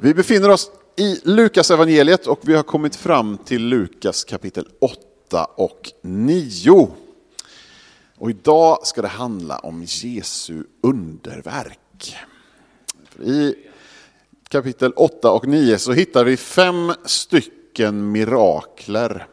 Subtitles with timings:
[0.00, 5.44] Vi befinner oss i Lukas evangeliet och vi har kommit fram till Lukas kapitel 8
[5.44, 6.88] och 9.
[8.16, 12.16] Och idag ska det handla om Jesu underverk.
[13.24, 13.54] I
[14.48, 19.26] kapitel 8 och 9 så hittar vi fem stycken mirakler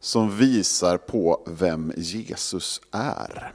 [0.00, 3.52] som visar på vem Jesus är.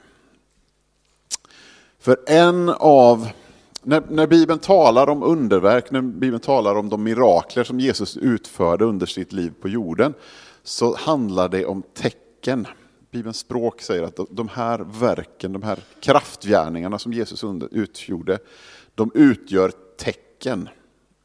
[1.99, 3.29] För en av
[3.85, 8.85] när, när Bibeln talar om underverk, när Bibeln talar om de mirakler som Jesus utförde
[8.85, 10.13] under sitt liv på jorden,
[10.63, 12.67] så handlar det om tecken.
[13.11, 18.39] Bibelns språk säger att de här verken, de här kraftgärningarna som Jesus utgjorde,
[18.95, 20.69] de utgör tecken.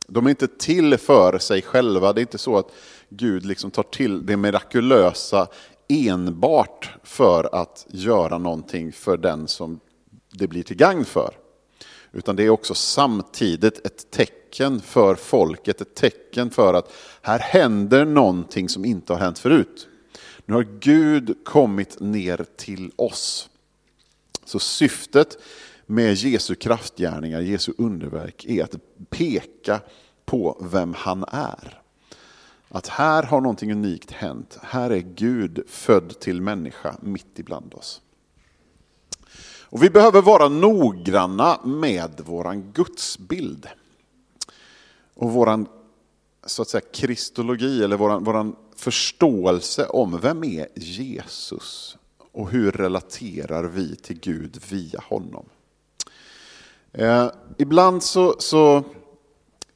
[0.06, 2.72] De är inte till för sig själva, det är inte så att
[3.08, 5.46] Gud liksom tar till det mirakulösa
[5.88, 9.80] enbart för att göra någonting för den som
[10.32, 11.39] det blir till gagn för.
[12.12, 16.92] Utan det är också samtidigt ett tecken för folket, ett tecken för att
[17.22, 19.88] här händer någonting som inte har hänt förut.
[20.46, 23.48] Nu har Gud kommit ner till oss.
[24.44, 25.38] Så syftet
[25.86, 28.74] med Jesu kraftgärningar, Jesu underverk, är att
[29.10, 29.80] peka
[30.24, 31.80] på vem han är.
[32.68, 34.58] Att här har någonting unikt hänt.
[34.62, 38.00] Här är Gud född till människa mitt ibland oss.
[39.70, 43.68] Och vi behöver vara noggranna med våran gudsbild.
[45.14, 45.66] Och våran
[46.46, 51.96] så att säga, kristologi, eller våran, våran förståelse om vem är Jesus
[52.32, 55.44] och hur relaterar vi till Gud via honom.
[56.92, 58.84] Eh, ibland, så, så,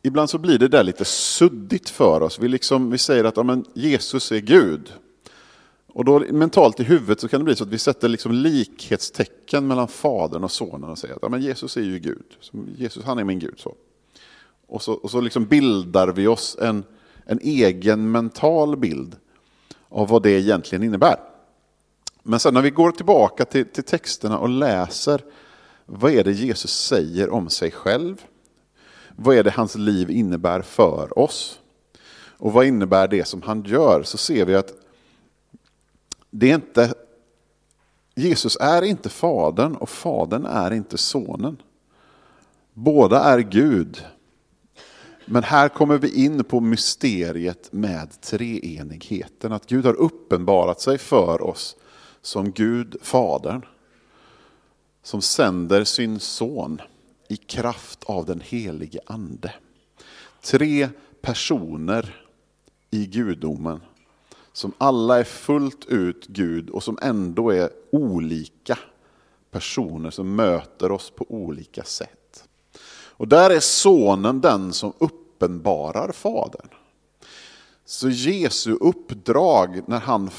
[0.03, 2.39] ibland så blir det där lite suddigt för oss.
[2.39, 4.93] Vi, liksom, vi säger att ja, men Jesus är Gud.
[5.95, 9.67] Och då mentalt i huvudet så kan det bli så att vi sätter liksom likhetstecken
[9.67, 12.25] mellan Fadern och Sonen och säger att ja, men Jesus är ju Gud.
[12.77, 13.55] Jesus han är min Gud.
[13.57, 13.75] Så.
[14.67, 16.85] Och så, och så liksom bildar vi oss en,
[17.25, 19.17] en egen mental bild
[19.89, 21.17] av vad det egentligen innebär.
[22.23, 25.21] Men sen när vi går tillbaka till, till texterna och läser
[25.87, 28.25] vad är det Jesus säger om sig själv?
[29.17, 31.61] Vad är det hans liv innebär för oss?
[32.17, 34.03] Och vad innebär det som han gör?
[34.03, 34.84] Så ser vi att
[36.37, 36.95] det är inte,
[38.15, 41.63] Jesus är inte Fadern och Fadern är inte Sonen.
[42.73, 44.05] Båda är Gud.
[45.27, 49.53] Men här kommer vi in på mysteriet med treenigheten.
[49.53, 51.77] Att Gud har uppenbarat sig för oss
[52.23, 53.65] som Gud, Fadern.
[55.03, 56.81] Som sänder sin son
[57.29, 59.55] i kraft av den helige Ande.
[60.43, 60.89] Tre
[61.21, 62.27] personer
[62.91, 63.81] i gudomen
[64.55, 68.79] som alla är fullt ut Gud och som ändå är olika
[69.51, 72.45] personer som möter oss på olika sätt.
[73.17, 76.69] Och där är sonen den som uppenbarar Fadern.
[77.85, 80.31] Så Jesu uppdrag när han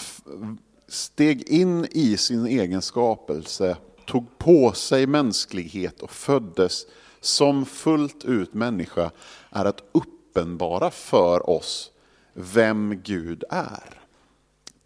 [0.88, 6.86] steg in i sin egen skapelse, tog på sig mänsklighet och föddes
[7.20, 9.12] som fullt ut människa,
[9.50, 11.92] är att uppenbara för oss
[12.34, 14.05] vem Gud är.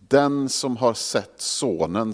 [0.10, 2.14] Den som har sett sonen,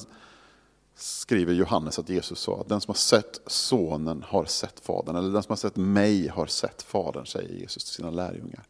[0.95, 5.43] skriver Johannes att Jesus sa, den som har sett sonen har sett fadern, eller den
[5.43, 8.63] som har sett mig har sett fadern, säger Jesus till sina lärjungar.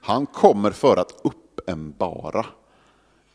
[0.00, 2.46] Han kommer för att uppenbara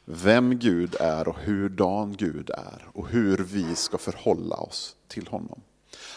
[0.05, 5.61] vem Gud är och hurdan Gud är och hur vi ska förhålla oss till honom.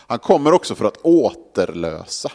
[0.06, 2.32] Han kommer också för att återlösa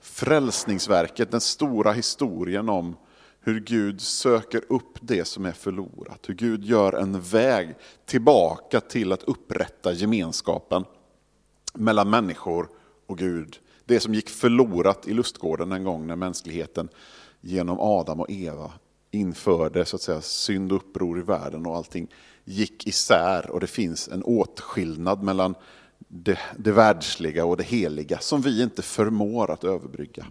[0.00, 2.96] frälsningsverket, den stora historien om
[3.48, 6.28] hur Gud söker upp det som är förlorat.
[6.28, 7.74] Hur Gud gör en väg
[8.06, 10.84] tillbaka till att upprätta gemenskapen
[11.74, 12.68] mellan människor
[13.06, 13.58] och Gud.
[13.84, 16.88] Det som gick förlorat i lustgården en gång när mänskligheten
[17.40, 18.72] genom Adam och Eva
[19.10, 22.08] införde så att säga, synd och uppror i världen och allting
[22.44, 25.54] gick isär och det finns en åtskillnad mellan
[25.98, 30.26] det, det världsliga och det heliga som vi inte förmår att överbrygga.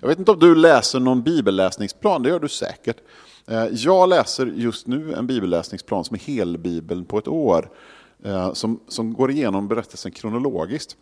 [0.00, 2.96] Jag vet inte om du läser någon bibelläsningsplan, det gör du säkert.
[3.46, 7.70] Eh, jag läser just nu en bibelläsningsplan som är helbibeln på ett år,
[8.24, 10.96] eh, som, som går igenom berättelsen kronologiskt.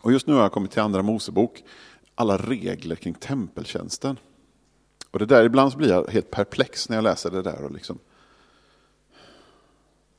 [0.00, 1.62] Och just nu har jag kommit till Andra Mosebok,
[2.14, 4.18] alla regler kring tempeltjänsten.
[5.10, 7.64] Och det där, ibland så blir jag helt perplex när jag läser det där.
[7.64, 7.98] Och liksom,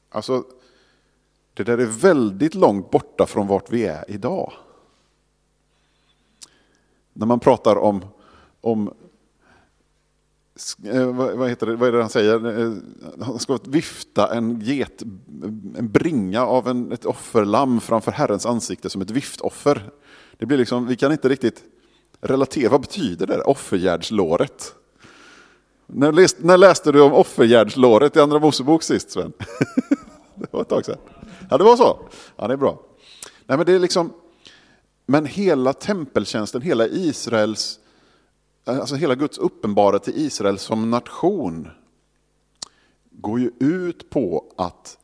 [0.09, 0.43] alltså,
[1.53, 4.53] det där är väldigt långt borta från vart vi är idag.
[7.17, 8.05] När man pratar om,
[8.61, 8.93] om
[10.83, 12.61] eh, vad, heter det, vad är det han säger?
[12.61, 12.73] Eh,
[13.21, 15.01] han ska vifta en get,
[15.77, 19.89] en bringa av en, ett offerlamm framför Herrens ansikte som ett viftoffer.
[20.37, 21.63] Det blir liksom, vi kan inte riktigt
[22.21, 23.41] relatera, vad betyder det?
[23.41, 24.75] Offergärdslåret.
[25.87, 29.33] När läste, när läste du om offergärdslåret i Andra Mosebok sist Sven?
[30.35, 30.97] det var ett tag sedan.
[31.49, 31.99] Ja, det var så.
[32.35, 32.79] Ja, det är bra.
[33.45, 34.13] Nej, men det är liksom,
[35.05, 37.79] men hela tempeltjänsten, hela Israels,
[38.63, 41.67] alltså hela Guds uppenbarelse till Israel som nation
[43.11, 44.97] går ju ut på att,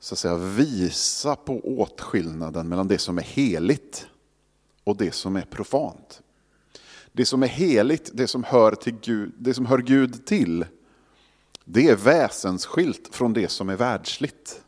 [0.00, 4.06] så att säga, visa på åtskillnaden mellan det som är heligt
[4.84, 6.22] och det som är profant.
[7.12, 10.66] Det som är heligt, det som hör, till Gud, det som hör Gud till,
[11.64, 14.62] det är väsensskilt från det som är världsligt.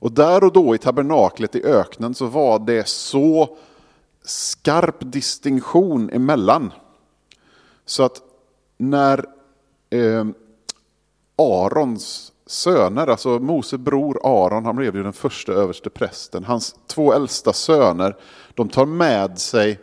[0.00, 3.56] Och där och då i tabernaklet i öknen så var det så
[4.22, 6.72] skarp distinktion emellan.
[7.84, 8.22] Så att
[8.76, 9.26] när
[9.90, 10.26] eh,
[11.36, 16.44] Arons söner, alltså Mose bror Aron, han blev ju den första överste prästen.
[16.44, 18.16] Hans två äldsta söner,
[18.54, 19.80] de tar med sig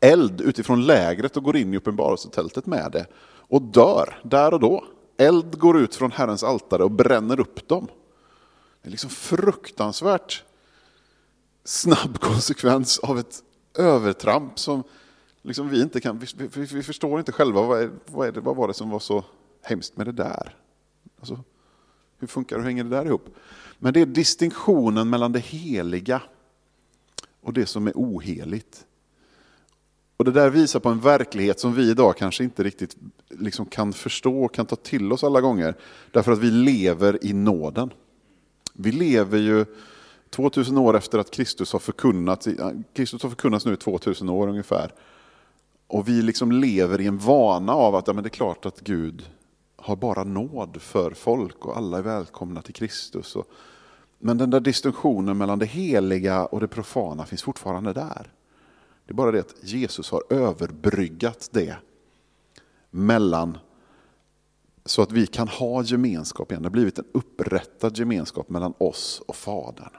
[0.00, 3.06] eld utifrån lägret och går in i uppenbarelsetältet med det.
[3.22, 4.84] Och dör där och då.
[5.16, 7.88] Eld går ut från Herrens altare och bränner upp dem.
[8.82, 10.44] Det är liksom fruktansvärt
[11.64, 13.42] snabb konsekvens av ett
[13.74, 14.82] övertramp som
[15.42, 18.40] liksom vi inte kan, vi, vi, vi förstår inte själva vad, är, vad, är det,
[18.40, 19.24] vad var det som var så
[19.62, 20.56] hemskt med det där?
[21.18, 21.40] Alltså,
[22.18, 23.36] hur funkar och hänger det där ihop?
[23.78, 26.22] Men det är distinktionen mellan det heliga
[27.40, 28.86] och det som är oheligt.
[30.16, 32.96] Och det där visar på en verklighet som vi idag kanske inte riktigt
[33.28, 35.74] liksom kan förstå och kan ta till oss alla gånger.
[36.10, 37.90] Därför att vi lever i nåden.
[38.82, 39.64] Vi lever ju
[40.30, 42.48] 2000 år efter att Kristus har förkunnats,
[42.92, 44.94] Kristus har förkunnats nu i 2000 år ungefär.
[45.86, 48.80] Och vi liksom lever i en vana av att ja, men det är klart att
[48.80, 49.28] Gud
[49.76, 53.36] har bara nåd för folk och alla är välkomna till Kristus.
[54.18, 58.32] Men den där distinktionen mellan det heliga och det profana finns fortfarande där.
[59.06, 61.76] Det är bara det att Jesus har överbryggat det
[62.90, 63.58] mellan
[64.84, 66.62] så att vi kan ha gemenskap igen.
[66.62, 69.92] Det har blivit en upprättad gemenskap mellan oss och Fadern.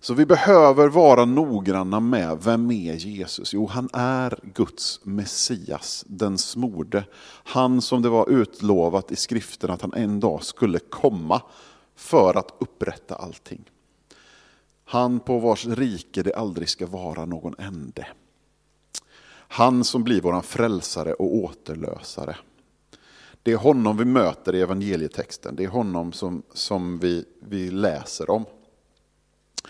[0.00, 3.54] Så vi behöver vara noggranna med vem är Jesus?
[3.54, 7.04] Jo, han är Guds Messias, den smorde.
[7.44, 11.42] Han som det var utlovat i skriften att han en dag skulle komma
[11.96, 13.64] för att upprätta allting.
[14.84, 18.06] Han på vars rike det aldrig ska vara någon ände.
[19.48, 22.36] Han som blir våran frälsare och återlösare.
[23.46, 28.30] Det är honom vi möter i evangelietexten, det är honom som, som vi, vi läser
[28.30, 28.44] om.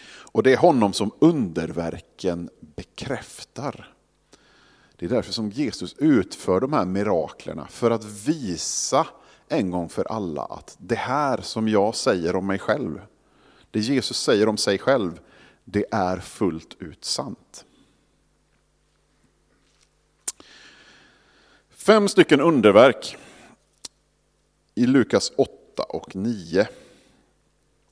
[0.08, 3.94] Och det är honom som underverken bekräftar.
[4.96, 9.06] Det är därför som Jesus utför de här miraklerna, för att visa
[9.48, 13.00] en gång för alla att det här som jag säger om mig själv,
[13.70, 15.20] det Jesus säger om sig själv,
[15.64, 17.64] det är fullt ut sant.
[21.70, 23.16] Fem stycken underverk
[24.78, 26.68] i Lukas 8 och 9.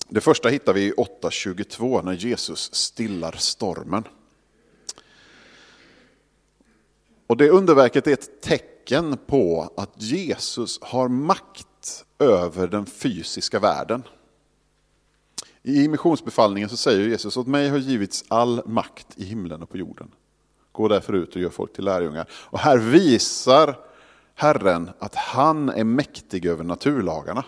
[0.08, 4.04] Det första hittar vi i 8.22 när Jesus stillar stormen.
[7.26, 14.02] Och Det underverket är ett tecken på att Jesus har makt över den fysiska världen.
[15.62, 19.78] I missionsbefallningen så säger Jesus, åt mig har givits all makt i himlen och på
[19.78, 20.10] jorden.
[20.72, 22.28] Gå därför ut och gör folk till lärjungar.
[22.32, 23.76] Och här visar
[24.34, 27.44] Herren att han är mäktig över naturlagarna.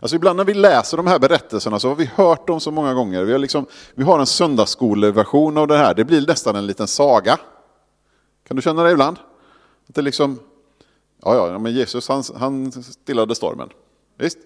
[0.00, 2.94] Alltså ibland när vi läser de här berättelserna så har vi hört dem så många
[2.94, 3.24] gånger.
[3.24, 6.86] Vi har, liksom, vi har en söndagsskoleversion av det här, det blir nästan en liten
[6.86, 7.38] saga.
[8.48, 9.16] Kan du känna det ibland?
[9.88, 10.38] Att det liksom,
[11.22, 13.68] ja, ja, men Jesus han, han stillade stormen.
[14.18, 14.38] Visst?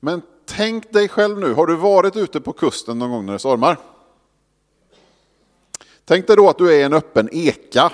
[0.00, 3.38] Men tänk dig själv nu, har du varit ute på kusten någon gång när det
[3.38, 3.78] stormar?
[6.04, 7.92] Tänk dig då att du är en öppen eka.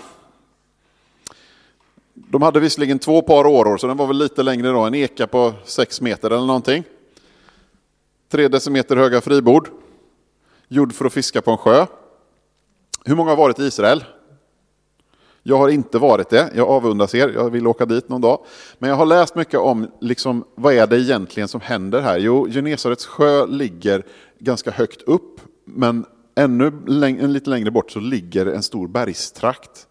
[2.29, 5.27] De hade visserligen två par åror, så den var väl lite längre då, en eka
[5.27, 6.85] på sex meter eller någonting.
[8.29, 9.69] Tre decimeter höga fribord,
[10.69, 11.87] gjord för att fiska på en sjö.
[13.05, 14.05] Hur många har varit i Israel?
[15.43, 18.45] Jag har inte varit det, jag avundas er, jag vill åka dit någon dag.
[18.79, 22.19] Men jag har läst mycket om liksom, vad är det egentligen som händer här.
[22.19, 24.07] Jo, Genesarets sjö ligger
[24.39, 29.87] ganska högt upp, men ännu läng lite längre bort så ligger en stor bergstrakt.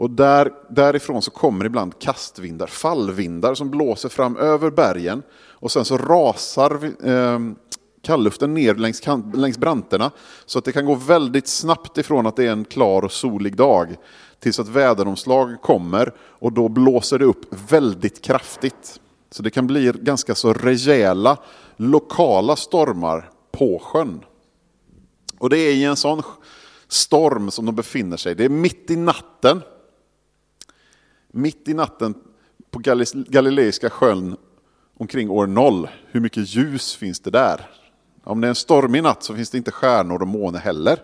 [0.00, 5.22] Och där, därifrån så kommer ibland kastvindar, fallvindar som blåser fram över bergen.
[5.50, 7.38] Och sen så rasar eh,
[8.02, 9.02] kallluften ner längs,
[9.34, 10.10] längs branterna.
[10.46, 13.56] Så att det kan gå väldigt snabbt ifrån att det är en klar och solig
[13.56, 13.96] dag
[14.38, 19.00] tills att väderomslag kommer och då blåser det upp väldigt kraftigt.
[19.30, 21.36] Så det kan bli ganska så rejäla
[21.76, 24.24] lokala stormar på sjön.
[25.38, 26.22] Och det är i en sån
[26.88, 29.62] storm som de befinner sig Det är mitt i natten.
[31.32, 32.14] Mitt i natten
[32.70, 32.78] på
[33.28, 34.36] Galileiska sjön
[34.96, 35.88] omkring år noll.
[36.06, 37.70] Hur mycket ljus finns det där?
[38.24, 40.98] Om det är en stormig natt så finns det inte stjärnor och måne heller.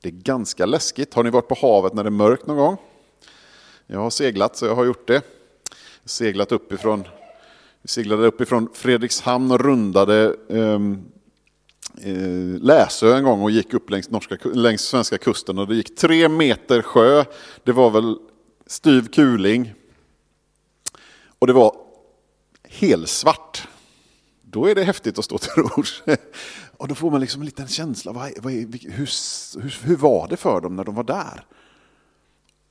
[0.00, 1.14] Det är ganska läskigt.
[1.14, 2.76] Har ni varit på havet när det är mörkt någon gång?
[3.86, 5.22] Jag har seglat så jag har gjort det.
[6.04, 7.04] Seglat uppifrån,
[7.84, 11.04] seglade uppifrån Fredrikshamn och rundade um,
[12.60, 16.28] Läsö en gång och gick upp längs, norska, längs svenska kusten och det gick tre
[16.28, 17.24] meter sjö.
[17.64, 18.16] Det var väl
[18.66, 19.74] styv kuling.
[21.38, 21.76] Och det var
[22.64, 23.68] helsvart.
[24.42, 26.02] Då är det häftigt att stå till rors.
[26.76, 29.08] Och då får man liksom en liten känsla, vad, vad, hur,
[29.62, 31.46] hur, hur var det för dem när de var där?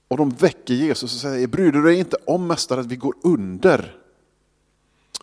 [0.07, 3.15] Och de väcker Jesus och säger, bryr du dig inte om mästare att vi går
[3.23, 3.95] under?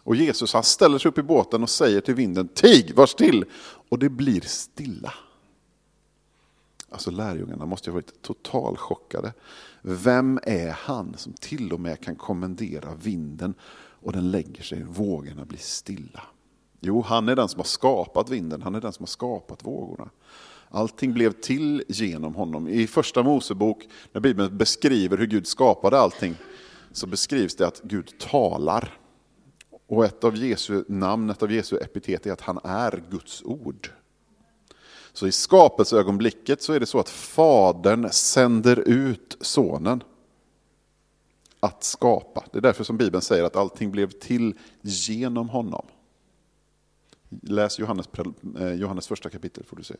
[0.02, 3.44] Och Jesus han ställer sig upp i båten och säger till vinden, tig, var still!
[3.88, 5.14] Och det blir stilla.
[6.90, 9.32] Alltså lärjungarna måste ha varit totalt chockade.
[9.82, 13.54] Vem är han som till och med kan kommendera vinden
[14.00, 16.22] och den lägger sig, vågorna blir stilla?
[16.80, 20.10] Jo, han är den som har skapat vinden, han är den som har skapat vågorna.
[20.70, 22.68] Allting blev till genom honom.
[22.68, 26.34] I första Mosebok, när Bibeln beskriver hur Gud skapade allting,
[26.92, 28.98] så beskrivs det att Gud talar.
[29.86, 33.90] Och ett av Jesu namn, ett av Jesu epitet är att han är Guds ord.
[35.12, 40.02] Så i skapelseögonblicket så är det så att Fadern sänder ut Sonen
[41.60, 42.44] att skapa.
[42.52, 45.86] Det är därför som Bibeln säger att allting blev till genom honom.
[47.42, 48.08] Läs Johannes,
[48.58, 49.94] eh, Johannes första kapitel får du se.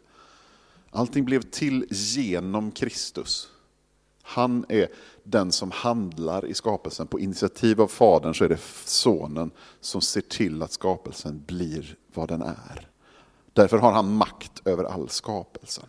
[0.91, 3.49] Allting blev till genom Kristus.
[4.23, 4.89] Han är
[5.23, 7.07] den som handlar i skapelsen.
[7.07, 9.51] På initiativ av Fadern så är det Sonen
[9.81, 12.88] som ser till att skapelsen blir vad den är.
[13.59, 15.87] Därför har han makt över all skapelsen.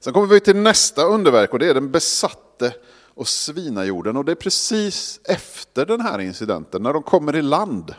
[0.00, 2.74] Sen kommer vi till nästa underverk och det är den besatte
[3.14, 4.16] och svinajorden.
[4.16, 7.94] Och det är precis efter den här incidenten, när de kommer i land.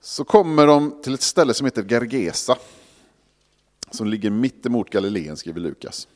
[0.00, 2.56] Så kommer de till ett ställe som heter Gergesa.
[3.90, 6.08] Som ligger mitt emot Galileen, skriver Lukas.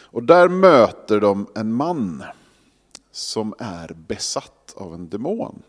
[0.00, 2.24] Och där möter de en man
[3.12, 5.62] som är besatt av en demon.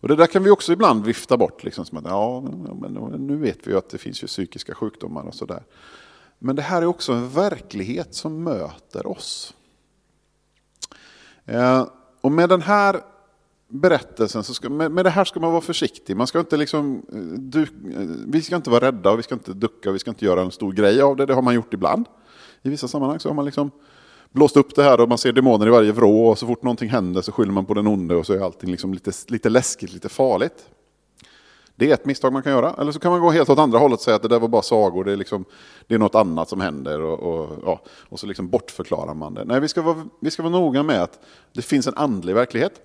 [0.00, 1.64] Och det där kan vi också ibland vifta bort.
[1.64, 2.40] Liksom, som att, ja,
[2.80, 2.92] men
[3.26, 5.62] nu vet vi ju att det finns ju psykiska sjukdomar och sådär.
[6.38, 9.54] Men det här är också en verklighet som möter oss.
[11.44, 11.86] Eh,
[12.20, 13.00] och med den här
[13.68, 16.16] berättelsen, så ska, med, med det här ska man vara försiktig.
[16.16, 17.68] Man ska inte liksom, eh, du, eh,
[18.26, 20.42] vi ska inte vara rädda, och vi ska inte ducka, och vi ska inte göra
[20.42, 21.26] en stor grej av det.
[21.26, 22.06] Det har man gjort ibland.
[22.62, 23.70] I vissa sammanhang så har man liksom
[24.32, 26.88] blåst upp det här och man ser demoner i varje vrå och så fort någonting
[26.88, 29.92] händer så skyller man på den onde och så är allting liksom lite, lite läskigt,
[29.92, 30.68] lite farligt.
[31.76, 32.74] Det är ett misstag man kan göra.
[32.78, 34.48] Eller så kan man gå helt åt andra hållet och säga att det där var
[34.48, 35.44] bara sagor, det är, liksom,
[35.86, 39.44] det är något annat som händer och, och, ja, och så liksom bortförklarar man det.
[39.44, 41.20] Nej, vi ska, vara, vi ska vara noga med att
[41.52, 42.80] det finns en andlig verklighet.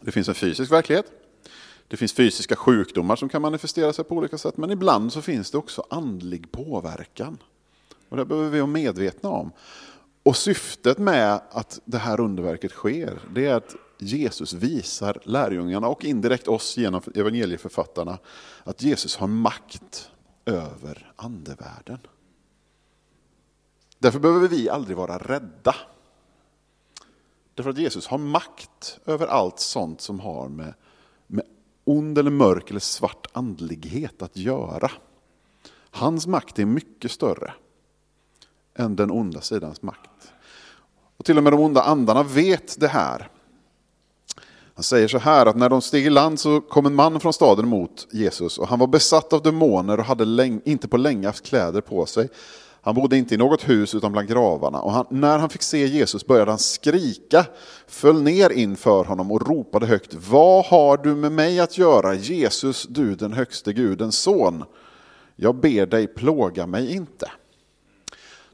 [0.00, 1.06] Det finns en fysisk verklighet.
[1.88, 5.50] Det finns fysiska sjukdomar som kan manifestera sig på olika sätt, men ibland så finns
[5.50, 7.38] det också andlig påverkan.
[8.08, 9.50] Och det behöver vi vara medvetna om.
[10.28, 16.04] Och syftet med att det här underverket sker, det är att Jesus visar lärjungarna och
[16.04, 18.18] indirekt oss genom evangelieförfattarna
[18.64, 20.10] att Jesus har makt
[20.44, 21.98] över andevärlden.
[23.98, 25.74] Därför behöver vi aldrig vara rädda.
[27.54, 30.74] Därför att Jesus har makt över allt sånt som har med,
[31.26, 31.44] med
[31.84, 34.90] ond eller mörk eller svart andlighet att göra.
[35.90, 37.54] Hans makt är mycket större
[38.74, 40.07] än den onda sidans makt.
[41.18, 43.28] Och till och med de onda andarna vet det här.
[44.74, 47.32] Han säger så här att när de steg i land så kom en man från
[47.32, 51.46] staden mot Jesus och han var besatt av demoner och hade inte på länge haft
[51.46, 52.28] kläder på sig.
[52.80, 55.86] Han bodde inte i något hus utan bland gravarna och han, när han fick se
[55.86, 57.46] Jesus började han skrika,
[57.86, 62.86] föll ner inför honom och ropade högt Vad har du med mig att göra Jesus,
[62.88, 64.64] du den högste Gudens son?
[65.36, 67.30] Jag ber dig plåga mig inte.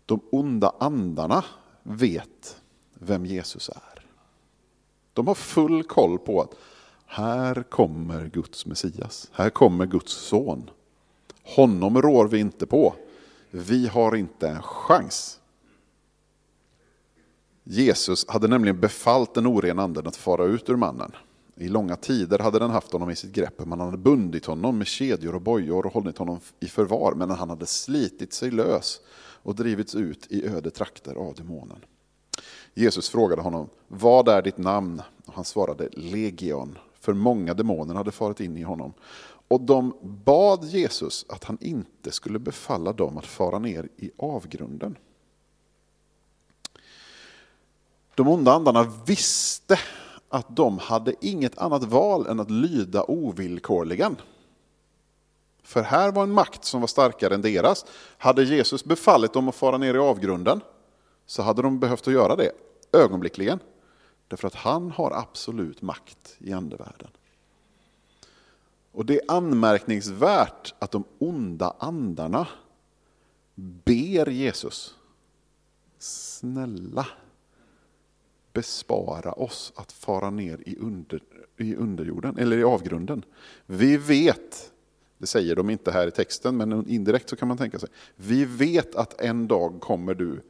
[0.07, 1.45] De onda andarna
[1.85, 2.57] vet
[2.95, 4.07] vem Jesus är.
[5.13, 6.55] De har full koll på att
[7.07, 10.71] här kommer Guds Messias, här kommer Guds son.
[11.43, 12.95] Honom rår vi inte på.
[13.51, 15.41] Vi har inte en chans.
[17.65, 21.13] Jesus hade nämligen befallt den orena anden att fara ut ur mannen.
[21.57, 23.67] I långa tider hade den haft honom i sitt grepp.
[23.67, 27.15] Man hade bundit honom med kedjor och bojor och hållit honom i förvar.
[27.17, 29.01] Men han hade slitit sig lös
[29.45, 31.85] och drivits ut i öde trakter av demonen.
[32.75, 35.03] Jesus frågade honom, vad är ditt namn?
[35.27, 38.93] Och han svarade, Legion, för många demoner hade farit in i honom.
[39.49, 44.97] Och de bad Jesus att han inte skulle befalla dem att fara ner i avgrunden.
[48.15, 49.79] De onda andarna visste
[50.29, 54.17] att de hade inget annat val än att lyda ovillkorligen.
[55.65, 57.87] För här var en makt som var starkare än deras.
[58.19, 60.61] Hade Jesus befallit dem att fara ner i avgrunden
[61.27, 62.53] så hade de behövt att göra det
[62.93, 63.59] ögonblickligen.
[64.29, 67.11] Därför att han har absolut makt i andevärlden.
[68.93, 72.49] Och det är anmärkningsvärt att de onda andarna
[73.55, 74.95] ber Jesus,
[75.99, 77.07] snälla
[78.53, 81.23] bespara oss att fara ner i, under,
[81.57, 83.25] i underjorden, eller i avgrunden.
[83.67, 84.73] Vi vet,
[85.19, 88.45] det säger de inte här i texten, men indirekt så kan man tänka sig, vi
[88.45, 90.43] vet att en dag kommer du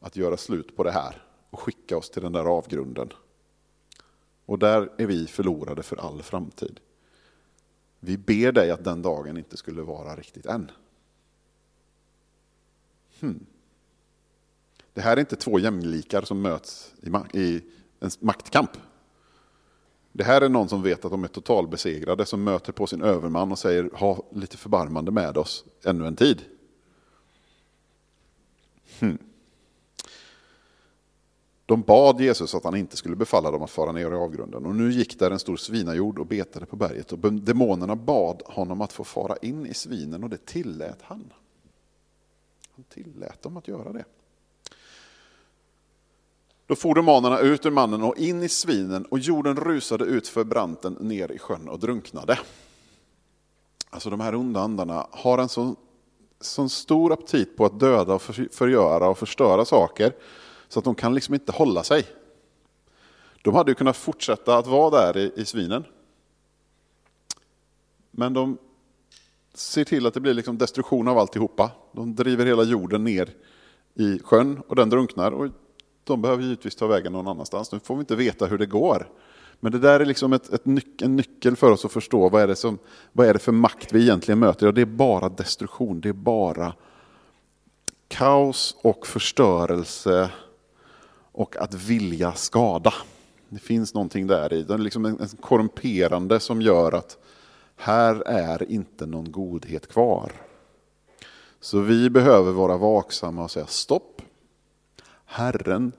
[0.00, 3.12] att göra slut på det här och skicka oss till den där avgrunden.
[4.46, 6.80] Och där är vi förlorade för all framtid.
[8.00, 10.70] Vi ber dig att den dagen inte skulle vara riktigt än.
[13.20, 13.46] Hmm.
[14.92, 16.94] Det här är inte två jämlikar som möts
[17.32, 17.62] i
[18.00, 18.70] en maktkamp.
[20.12, 23.52] Det här är någon som vet att de är totalbesegrade, som möter på sin överman
[23.52, 26.42] och säger ha lite förbarmande med oss ännu en tid.
[29.00, 29.18] Hmm.
[31.66, 34.66] De bad Jesus att han inte skulle befalla dem att fara ner i avgrunden.
[34.66, 37.12] Och nu gick där en stor svinajord och betade på berget.
[37.12, 41.32] Och demonerna bad honom att få fara in i svinen och det tillät han.
[42.74, 44.04] Han tillät dem att göra det.
[46.70, 50.44] Då for demonerna ut ur mannen och in i svinen och jorden rusade ut för
[50.44, 52.38] branten ner i sjön och drunknade.
[53.90, 55.76] Alltså de här onda andarna har en sån,
[56.40, 60.12] sån stor aptit på att döda och förgöra och förstöra saker
[60.68, 62.06] så att de kan liksom inte hålla sig.
[63.42, 65.84] De hade ju kunnat fortsätta att vara där i, i svinen.
[68.10, 68.58] Men de
[69.54, 71.70] ser till att det blir liksom destruktion av alltihopa.
[71.92, 73.30] De driver hela jorden ner
[73.94, 75.32] i sjön och den drunknar.
[75.32, 75.48] Och
[76.04, 77.72] de behöver givetvis ta vägen någon annanstans.
[77.72, 79.08] Nu får vi inte veta hur det går.
[79.60, 82.42] Men det där är liksom ett, ett nyc en nyckel för oss att förstå vad
[82.42, 82.78] är, det som,
[83.12, 84.66] vad är det för makt vi egentligen möter.
[84.66, 86.74] Ja, det är bara destruktion, det är bara
[88.08, 90.30] kaos och förstörelse
[91.32, 92.94] och att vilja skada.
[93.48, 94.62] Det finns någonting där i.
[94.62, 97.18] Det är liksom en, en korrumperande som gör att
[97.76, 100.32] här är inte någon godhet kvar.
[101.60, 104.22] Så vi behöver vara vaksamma och säga stopp.
[105.32, 105.92] Herren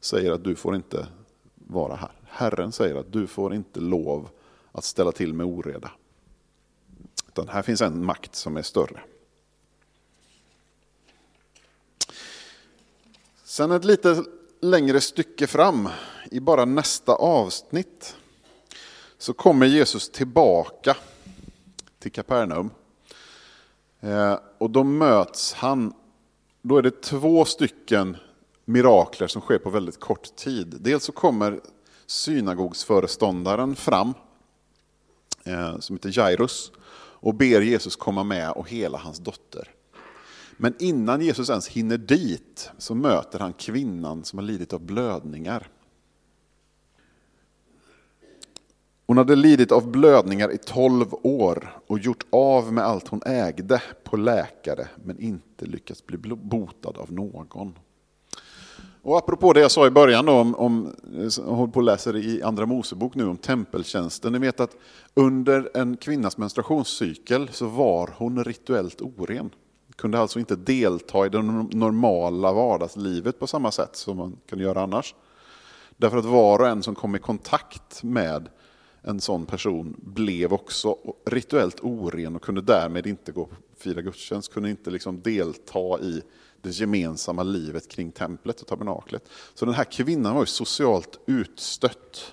[0.00, 1.06] säger att du får inte
[1.54, 2.12] vara här.
[2.24, 4.28] Herren säger att du får inte lov
[4.72, 5.90] att ställa till med oreda.
[7.28, 9.00] Utan här finns en makt som är större.
[13.44, 14.24] Sen ett lite
[14.60, 15.88] längre stycke fram,
[16.30, 18.16] i bara nästa avsnitt,
[19.18, 20.96] så kommer Jesus tillbaka
[21.98, 22.70] till Kapernaum.
[24.00, 25.94] Eh, och då möts han,
[26.62, 28.16] då är det två stycken
[28.68, 30.76] mirakler som sker på väldigt kort tid.
[30.80, 31.60] Dels så kommer
[32.06, 34.14] synagogsföreståndaren fram,
[35.44, 36.72] eh, som heter Jairus,
[37.20, 39.70] och ber Jesus komma med och hela hans dotter.
[40.56, 45.68] Men innan Jesus ens hinner dit så möter han kvinnan som har lidit av blödningar.
[49.06, 53.82] Hon hade lidit av blödningar i tolv år och gjort av med allt hon ägde
[54.04, 57.74] på läkare men inte lyckats bli botad av någon.
[59.02, 60.94] Och apropå det jag sa i början då, om, om
[61.36, 64.32] jag håller på och läser i Andra Mosebok nu om tempeltjänsten.
[64.32, 64.76] Ni vet att
[65.14, 69.50] under en kvinnas menstruationscykel så var hon rituellt oren.
[69.96, 74.82] Kunde alltså inte delta i det normala vardagslivet på samma sätt som man kan göra
[74.82, 75.14] annars.
[75.96, 78.48] Därför att var och en som kom i kontakt med
[79.02, 84.52] en sån person blev också rituellt oren och kunde därmed inte gå och fira gudstjänst,
[84.52, 86.22] kunde inte liksom delta i
[86.62, 89.28] det gemensamma livet kring templet och tabernaklet.
[89.54, 92.32] Så den här kvinnan var ju socialt utstött.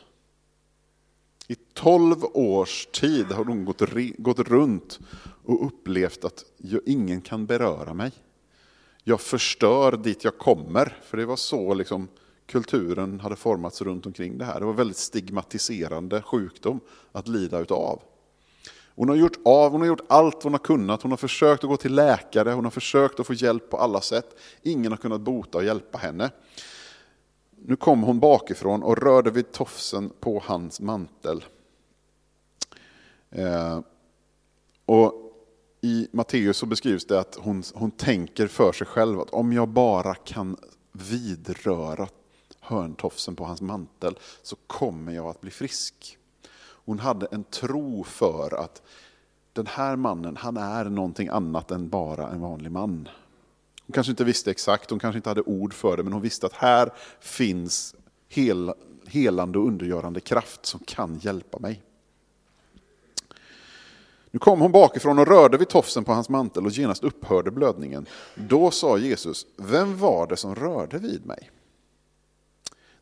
[1.47, 3.81] I tolv års tid har hon gått,
[4.17, 4.99] gått runt
[5.43, 6.45] och upplevt att
[6.85, 8.11] ingen kan beröra mig.
[9.03, 12.07] Jag förstör dit jag kommer, för det var så liksom
[12.45, 14.59] kulturen hade formats runt omkring det här.
[14.59, 16.79] Det var väldigt stigmatiserande sjukdom
[17.11, 18.01] att lida utav.
[18.95, 21.01] Hon har gjort av, hon har gjort allt hon har kunnat.
[21.01, 24.01] Hon har försökt att gå till läkare, hon har försökt att få hjälp på alla
[24.01, 24.39] sätt.
[24.62, 26.31] Ingen har kunnat bota och hjälpa henne.
[27.67, 31.45] Nu kom hon bakifrån och rörde vid tofsen på hans mantel.
[33.29, 33.79] Eh,
[34.86, 35.13] och
[35.81, 39.67] I Matteus så beskrivs det att hon, hon tänker för sig själv att om jag
[39.67, 40.58] bara kan
[40.91, 42.08] vidröra
[42.60, 46.17] hörntofsen på hans mantel så kommer jag att bli frisk.
[46.86, 48.82] Hon hade en tro för att
[49.54, 53.10] den här mannen, han är någonting annat än bara en vanlig man.
[53.88, 56.45] Hon kanske inte visste exakt, hon kanske inte hade ord för det, men hon visste
[56.45, 57.95] att här finns
[58.30, 58.74] hel,
[59.08, 61.84] helande och undergörande kraft som kan hjälpa mig.
[64.32, 68.06] Nu kom hon bakifrån och rörde vid tofsen på hans mantel och genast upphörde blödningen.
[68.36, 71.52] Då sa Jesus, vem var det som rörde vid mig?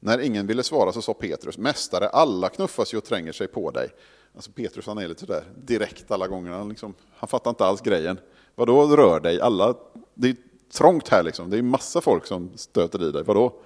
[0.06, 3.72] När ingen ville svara så sa Petrus, Mästare, alla knuffas ju och tränger sig på
[3.72, 3.90] dig.
[4.36, 7.82] Alltså Petrus han är lite sådär direkt alla gånger, han, liksom, han fattar inte alls
[7.82, 8.20] grejen.
[8.56, 9.42] Vadå rör dig?
[9.42, 9.76] Alla,
[10.14, 10.36] det är
[10.72, 13.62] trångt här liksom, det är massa folk som stöter i dig, vadå?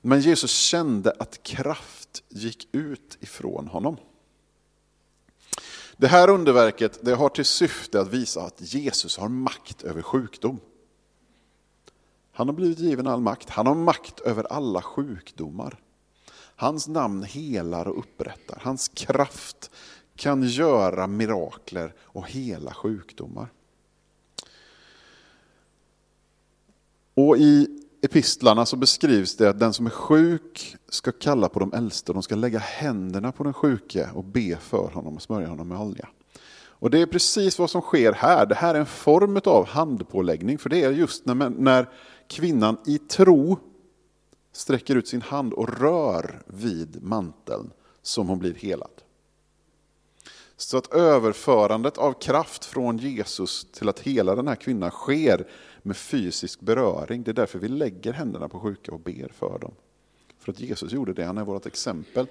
[0.00, 3.96] Men Jesus kände att kraft gick ut ifrån honom.
[5.96, 10.60] Det här underverket det har till syfte att visa att Jesus har makt över sjukdom.
[12.40, 13.50] Han har blivit given all makt.
[13.50, 15.78] Han har makt över alla sjukdomar.
[16.56, 18.58] Hans namn helar och upprättar.
[18.62, 19.70] Hans kraft
[20.16, 23.52] kan göra mirakler och hela sjukdomar.
[27.14, 27.68] Och i
[28.02, 32.12] epistlarna så beskrivs det att den som är sjuk ska kalla på de äldste.
[32.12, 35.80] De ska lägga händerna på den sjuke och be för honom och smörja honom med
[35.80, 36.08] olja.
[36.80, 38.46] Och det är precis vad som sker här.
[38.46, 40.58] Det här är en form av handpåläggning.
[40.58, 41.88] För det är just när, när
[42.30, 43.58] kvinnan i tro
[44.52, 47.70] sträcker ut sin hand och rör vid manteln
[48.02, 49.02] som hon blir helad.
[50.56, 55.48] Så att överförandet av kraft från Jesus till att hela den här kvinnan sker
[55.82, 57.22] med fysisk beröring.
[57.22, 59.72] Det är därför vi lägger händerna på sjuka och ber för dem.
[60.38, 62.26] För att Jesus gjorde det, han är vårt exempel.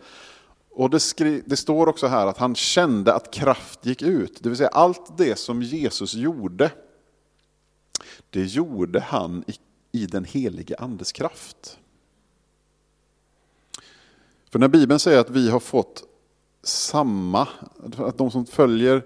[0.71, 4.43] Och det, skri, det, står också här att han kände att kraft gick ut.
[4.43, 6.71] Det vill säga allt det som Jesus gjorde,
[8.29, 9.53] det gjorde han i,
[9.91, 11.79] i den helige andes kraft.
[14.49, 16.03] För när Bibeln säger att vi har fått
[16.63, 17.47] samma,
[17.97, 19.03] att de som följer,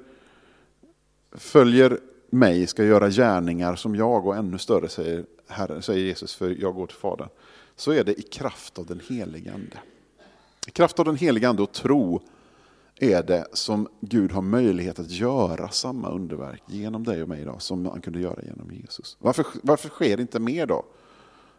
[1.32, 6.50] följer mig ska göra gärningar som jag och ännu större, säger, Herre, säger Jesus, för
[6.62, 7.30] jag går till Fadern.
[7.76, 9.78] Så är det i kraft av den helige Ande.
[10.68, 12.22] I kraft av den helige Ande och tro
[12.96, 17.62] är det som Gud har möjlighet att göra samma underverk genom dig och mig idag
[17.62, 19.18] som han kunde göra genom Jesus.
[19.20, 20.86] Varför, varför sker det inte mer då?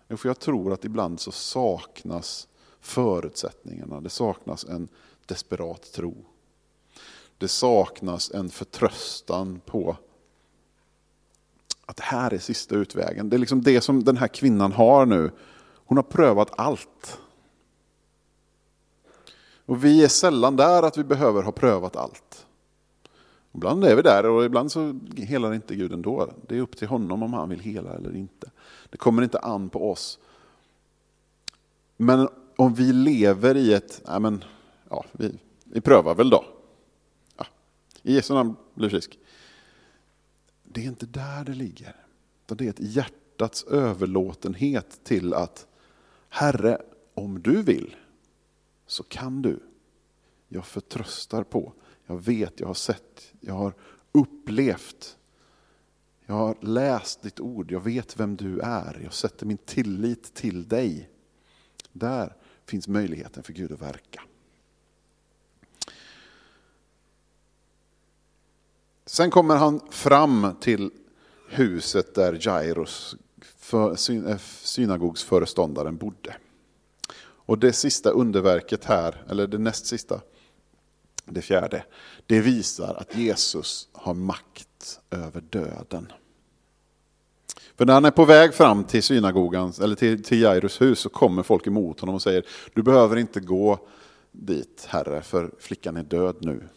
[0.09, 2.49] Jo, för jag tror att ibland så saknas
[2.81, 4.01] förutsättningarna.
[4.01, 4.89] Det saknas en
[5.27, 6.17] desperat tro.
[7.39, 9.97] Det saknas en förtröstan på
[11.87, 13.29] att det här är sista utvägen.
[13.29, 15.31] Det är liksom det som den här kvinnan har nu.
[15.87, 17.19] Hon har prövat allt.
[19.67, 22.47] Och vi är sällan där att vi behöver ha prövat allt.
[23.53, 26.31] Ibland är vi där och ibland så helar inte Gud ändå.
[26.49, 28.51] Det är upp till honom om han vill hela eller inte.
[28.91, 30.19] Det kommer inte an på oss.
[31.97, 34.45] Men om vi lever i ett, nej men,
[34.91, 35.33] ja, vi,
[35.65, 36.45] vi prövar väl då.
[37.37, 37.47] Ja,
[38.03, 39.19] I Jesu namn blir frisk.
[40.63, 41.97] Det är inte där det ligger.
[42.47, 45.67] Det är ett hjärtats överlåtenhet till att
[46.29, 46.79] Herre,
[47.15, 47.97] om du vill
[48.87, 49.61] så kan du.
[50.49, 51.73] Jag förtröstar på,
[52.07, 53.75] jag vet, jag har sett, jag har
[54.13, 55.19] upplevt.
[56.27, 60.69] Jag har läst ditt ord, jag vet vem du är, jag sätter min tillit till
[60.69, 61.11] dig.
[61.93, 64.23] Där finns möjligheten för Gud att verka.
[69.07, 70.91] Sen kommer han fram till
[71.49, 73.17] huset där Jairus,
[73.73, 76.37] eh, synagogsföreståndaren, bodde.
[77.47, 80.21] Och det sista underverket här, eller det näst sista,
[81.25, 81.85] det fjärde,
[82.27, 86.13] det visar att Jesus har makt över döden.
[87.77, 91.09] För när han är på väg fram till synagogan, eller till, till Jairus hus, så
[91.09, 93.79] kommer folk emot honom och säger, du behöver inte gå
[94.33, 96.69] dit, Herre, för flickan är död nu.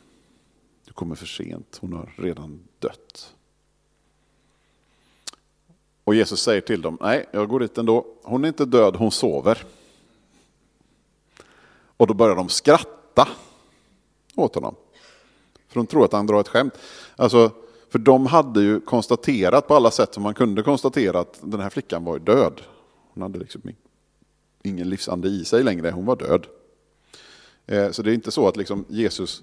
[0.85, 3.33] Du kommer för sent, hon har redan dött.
[6.03, 8.05] Och Jesus säger till dem, nej, jag går dit ändå.
[8.23, 9.65] Hon är inte död, hon sover.
[11.97, 13.27] Och då börjar de skratta
[14.35, 14.75] åt honom.
[15.67, 16.73] För de tror att han drar ett skämt.
[17.15, 17.51] Alltså,
[17.89, 21.69] för de hade ju konstaterat på alla sätt som man kunde konstatera att den här
[21.69, 22.61] flickan var död.
[23.13, 23.61] Hon hade liksom
[24.63, 26.47] ingen livsande i sig längre, hon var död.
[27.65, 29.41] Eh, så det är inte så att liksom Jesus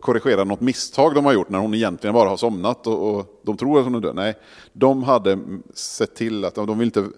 [0.00, 3.78] korrigerar något misstag de har gjort när hon egentligen bara har somnat och, de tror
[3.78, 4.14] att hon är död.
[4.14, 4.34] Nej,
[4.72, 5.38] de hade
[5.74, 7.08] sett till att de vill inte,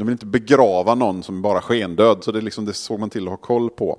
[0.00, 3.22] de vill inte begrava någon som bara skendöd, så det, liksom, det såg man till
[3.22, 3.98] att ha koll på.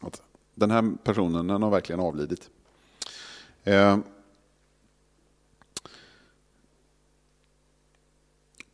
[0.00, 0.22] Att
[0.54, 2.50] den här personen den har verkligen avlidit.
[3.64, 3.98] Eh,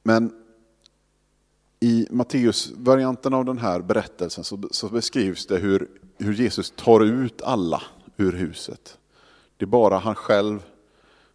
[0.03, 0.33] men
[1.81, 7.42] i Matteus-varianten av den här berättelsen så, så beskrivs det hur, hur Jesus tar ut
[7.42, 7.83] alla
[8.16, 8.99] ur huset.
[9.57, 10.64] Det är bara han själv,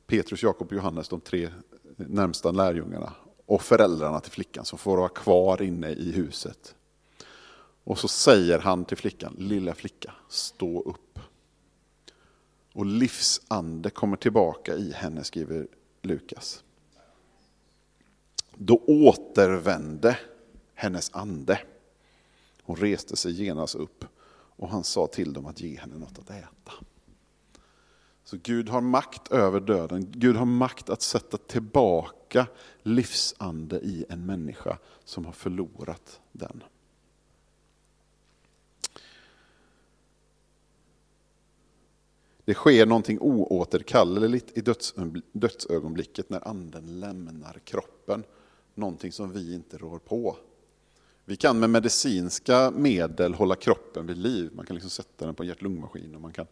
[0.07, 1.49] Petrus, Jakob och Johannes, de tre
[1.95, 3.13] närmsta lärjungarna
[3.51, 6.75] och föräldrarna till flickan som får vara kvar inne i huset.
[7.83, 11.19] Och så säger han till flickan, lilla flicka, stå upp.
[12.73, 15.67] Och livsande kommer tillbaka i henne, skriver
[16.01, 16.63] Lukas.
[18.55, 20.19] Då återvände
[20.73, 21.59] hennes ande.
[22.63, 26.29] Hon reste sig genast upp och han sa till dem att ge henne något att
[26.29, 26.73] äta.
[28.23, 30.07] Så Gud har makt över döden.
[30.11, 32.20] Gud har makt att sätta tillbaka
[32.83, 36.63] livsande i en människa som har förlorat den.
[42.45, 44.61] Det sker någonting oåterkalleligt i
[45.31, 48.23] dödsögonblicket när anden lämnar kroppen.
[48.75, 50.37] Någonting som vi inte rår på.
[51.25, 54.51] Vi kan med medicinska medel hålla kroppen vid liv.
[54.53, 56.15] Man kan liksom sätta den på en hjärt-lungmaskin.
[56.15, 56.47] Och man kan,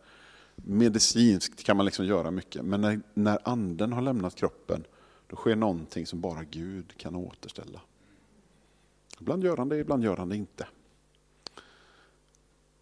[0.55, 2.65] medicinskt kan man liksom göra mycket.
[2.65, 4.83] Men när, när anden har lämnat kroppen,
[5.29, 7.81] då sker någonting som bara Gud kan återställa.
[9.19, 10.67] Ibland gör han det, ibland gör han det inte.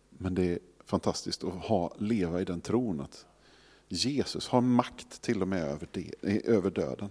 [0.10, 3.26] Men det är fantastiskt att ha, leva i den tron att
[3.88, 7.10] Jesus har makt till och med över, det, eh, över döden.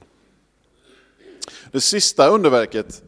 [1.72, 3.05] Det sista underverket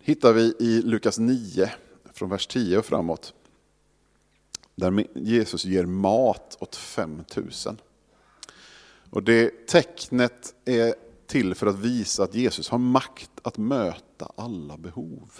[0.00, 1.72] hittar vi i Lukas 9,
[2.12, 3.34] från vers 10 och framåt.
[4.74, 7.80] Där Jesus ger mat åt 5000.
[9.10, 10.94] Och det tecknet är
[11.26, 15.32] till för att visa att Jesus har makt att möta alla behov.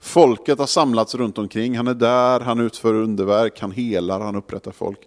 [0.00, 4.72] Folket har samlats runt omkring, han är där, han utför underverk, han helar, han upprättar
[4.72, 5.00] folk.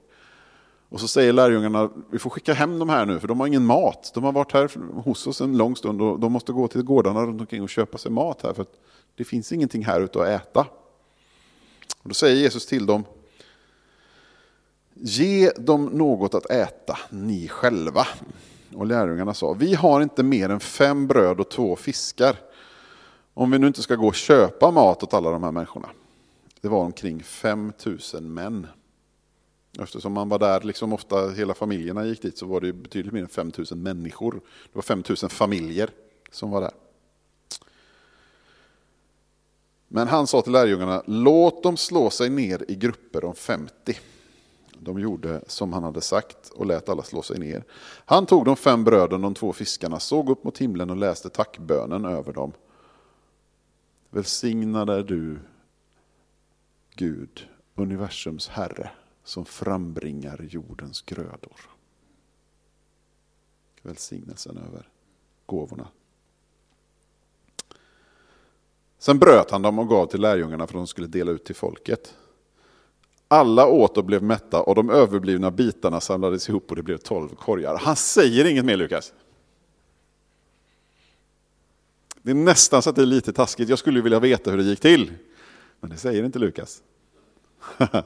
[0.90, 3.66] Och så säger lärjungarna, vi får skicka hem de här nu för de har ingen
[3.66, 4.12] mat.
[4.14, 7.26] De har varit här hos oss en lång stund och de måste gå till gårdarna
[7.26, 8.80] runt omkring och köpa sig mat här för att
[9.16, 10.68] det finns ingenting här ute att äta.
[12.04, 13.04] Och då säger Jesus till dem,
[14.94, 18.08] ge dem något att äta, ni själva.
[18.76, 22.36] Och lärjungarna sa, vi har inte mer än fem bröd och två fiskar.
[23.34, 25.90] Om vi nu inte ska gå och köpa mat åt alla de här människorna.
[26.62, 28.68] Det var omkring 5000 män.
[29.80, 33.22] Eftersom man var där, liksom ofta hela familjerna gick dit, så var det betydligt mer
[33.22, 34.32] än 5000 människor.
[34.32, 35.90] Det var 5000 familjer
[36.32, 36.72] som var där.
[39.88, 43.98] Men han sa till lärjungarna, låt dem slå sig ner i grupper om 50.
[44.84, 47.64] De gjorde som han hade sagt och lät alla slå sig ner.
[48.06, 51.30] Han tog de fem bröden och de två fiskarna, såg upp mot himlen och läste
[51.30, 52.52] tackbönen över dem.
[54.10, 55.40] Välsignad är du,
[56.96, 58.92] Gud, universums Herre,
[59.24, 61.60] som frambringar jordens grödor.
[63.82, 64.90] Välsignelsen över
[65.46, 65.88] gåvorna.
[68.98, 71.56] Sen bröt han dem och gav till lärjungarna för att de skulle dela ut till
[71.56, 72.16] folket.
[73.34, 77.30] Alla åt och blev mätta och de överblivna bitarna samlades ihop och det blev tolv
[77.30, 77.78] korgar.
[77.78, 79.14] Han säger inget mer Lukas.
[82.22, 83.70] Det är nästan så att det är lite taskigt.
[83.70, 85.12] Jag skulle vilja veta hur det gick till.
[85.80, 86.84] Men det säger inte Lukas.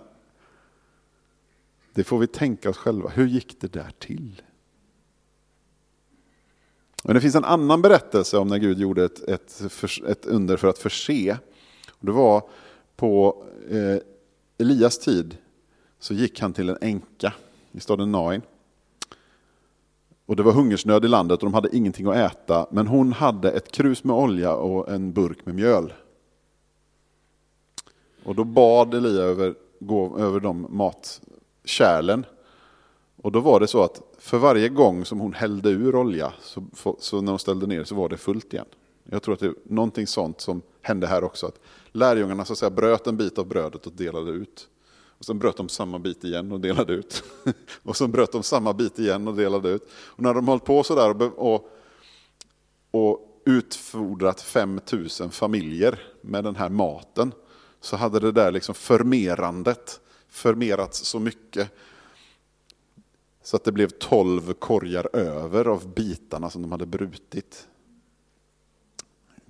[1.94, 3.10] Det får vi tänka oss själva.
[3.10, 4.42] Hur gick det där till?
[7.04, 9.62] Men det finns en annan berättelse om när Gud gjorde ett, ett,
[10.08, 11.38] ett under för att förse.
[12.00, 12.50] Det var
[12.96, 13.98] på eh,
[14.58, 15.38] Elias tid
[16.00, 17.34] så gick han till en änka
[17.72, 18.42] i staden Nain.
[20.26, 22.68] Och det var hungersnöd i landet och de hade ingenting att äta.
[22.72, 25.94] Men hon hade ett krus med olja och en burk med mjöl.
[28.24, 32.26] Och då bad Elia över, gå över de matkärlen.
[33.22, 36.64] Och då var det så att för varje gång som hon hällde ur olja, så,
[37.00, 38.66] så när hon ställde ner så var det fullt igen.
[39.04, 41.46] Jag tror att det är någonting sånt som hände här också.
[41.46, 41.60] Att
[41.96, 44.68] lärjungarna så att säga, bröt en bit av brödet och delade ut.
[45.18, 47.24] Och sen bröt de samma bit igen och delade ut.
[47.84, 49.90] och sen bröt de samma bit igen och delade ut.
[49.94, 51.70] Och när de höll på sådär och, och,
[52.92, 57.32] och utfodrat 5000 familjer med den här maten
[57.80, 61.72] så hade det där liksom förmerandet förmerats så mycket
[63.44, 67.68] så att det blev 12 korgar över av bitarna som de hade brutit.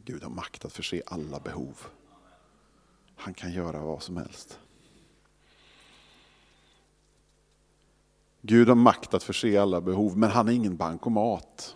[0.06, 1.88] Gud har makt att förse alla behov.
[3.16, 4.60] Han kan göra vad som helst.
[8.42, 11.76] Gud har makt att förse alla behov, men han är ingen bankomat.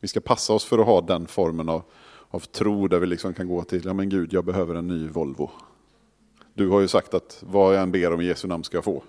[0.00, 1.82] Vi ska passa oss för att ha den formen av,
[2.28, 5.08] av tro där vi liksom kan gå till, ja men Gud, jag behöver en ny
[5.08, 5.50] Volvo.
[6.54, 8.84] Du har ju sagt att vad jag än ber om i Jesu namn ska jag
[8.84, 9.02] få.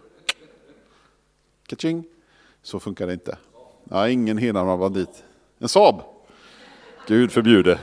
[1.67, 2.03] Kaching.
[2.61, 3.37] Så funkar det inte.
[3.83, 5.23] Ja, ingen enarmad bandit.
[5.59, 6.01] En Saab.
[7.07, 7.79] Gud förbjude.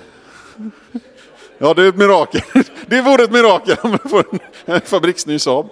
[1.64, 2.40] Ja, det är ett mirakel.
[2.88, 5.70] Det vore ett mirakel om man får en fabriksny Saab.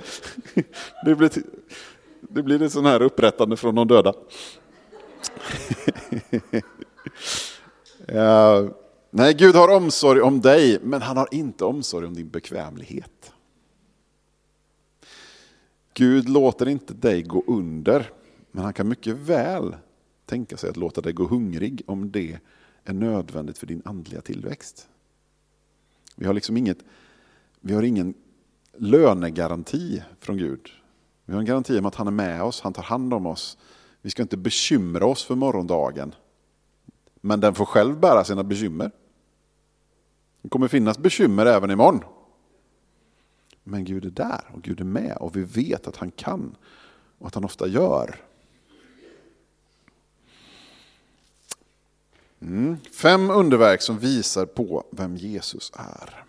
[1.04, 1.30] Det blir
[2.20, 4.14] Det blir ett sån här upprättande från de döda.
[9.10, 13.32] nej, Gud har omsorg om dig, men han har inte omsorg om din bekvämlighet.
[15.94, 18.10] Gud låter inte dig gå under,
[18.50, 19.76] men han kan mycket väl
[20.26, 22.38] tänka sig att låta dig gå hungrig om det
[22.84, 24.88] är nödvändigt för din andliga tillväxt.
[26.22, 26.78] Vi har liksom inget,
[27.60, 28.14] vi har ingen
[28.76, 30.68] lönegaranti från Gud.
[31.24, 33.58] Vi har en garanti om att han är med oss, han tar hand om oss.
[34.02, 36.14] Vi ska inte bekymra oss för morgondagen.
[37.20, 38.90] Men den får själv bära sina bekymmer.
[40.42, 42.04] Det kommer finnas bekymmer även imorgon.
[43.64, 46.56] Men Gud är där och Gud är med och vi vet att han kan
[47.18, 48.20] och att han ofta gör.
[52.42, 52.76] Mm.
[52.92, 56.24] Fem underverk som visar på vem Jesus är.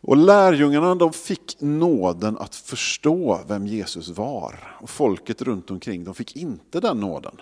[0.00, 4.76] Och lärjungarna de fick nåden att förstå vem Jesus var.
[4.80, 7.40] Och folket runt omkring de fick inte den nåden.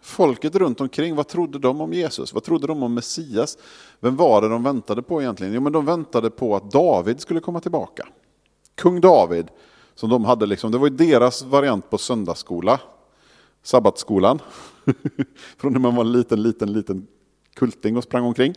[0.00, 2.32] Folket runt omkring, vad trodde de om Jesus?
[2.32, 3.58] Vad trodde de om Messias?
[4.00, 5.54] Vem var det de väntade på egentligen?
[5.54, 8.06] Jo, men de väntade på att David skulle komma tillbaka.
[8.74, 9.46] Kung David,
[9.94, 12.80] som de hade liksom, det var ju deras variant på söndagsskola.
[13.66, 14.42] Sabbatsskolan.
[15.56, 17.06] Från när man var en liten, liten, liten
[17.54, 18.54] kulting och sprang omkring.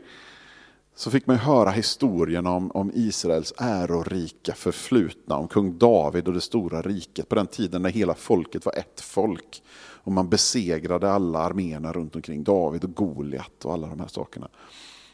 [0.96, 6.42] Så fick man höra historien om, om Israels ärorika förflutna, om kung David och det
[6.42, 9.64] stora riket på den tiden när hela folket var ett folk.
[9.78, 14.48] Och man besegrade alla arméerna runt omkring David och Goliat och alla de här sakerna.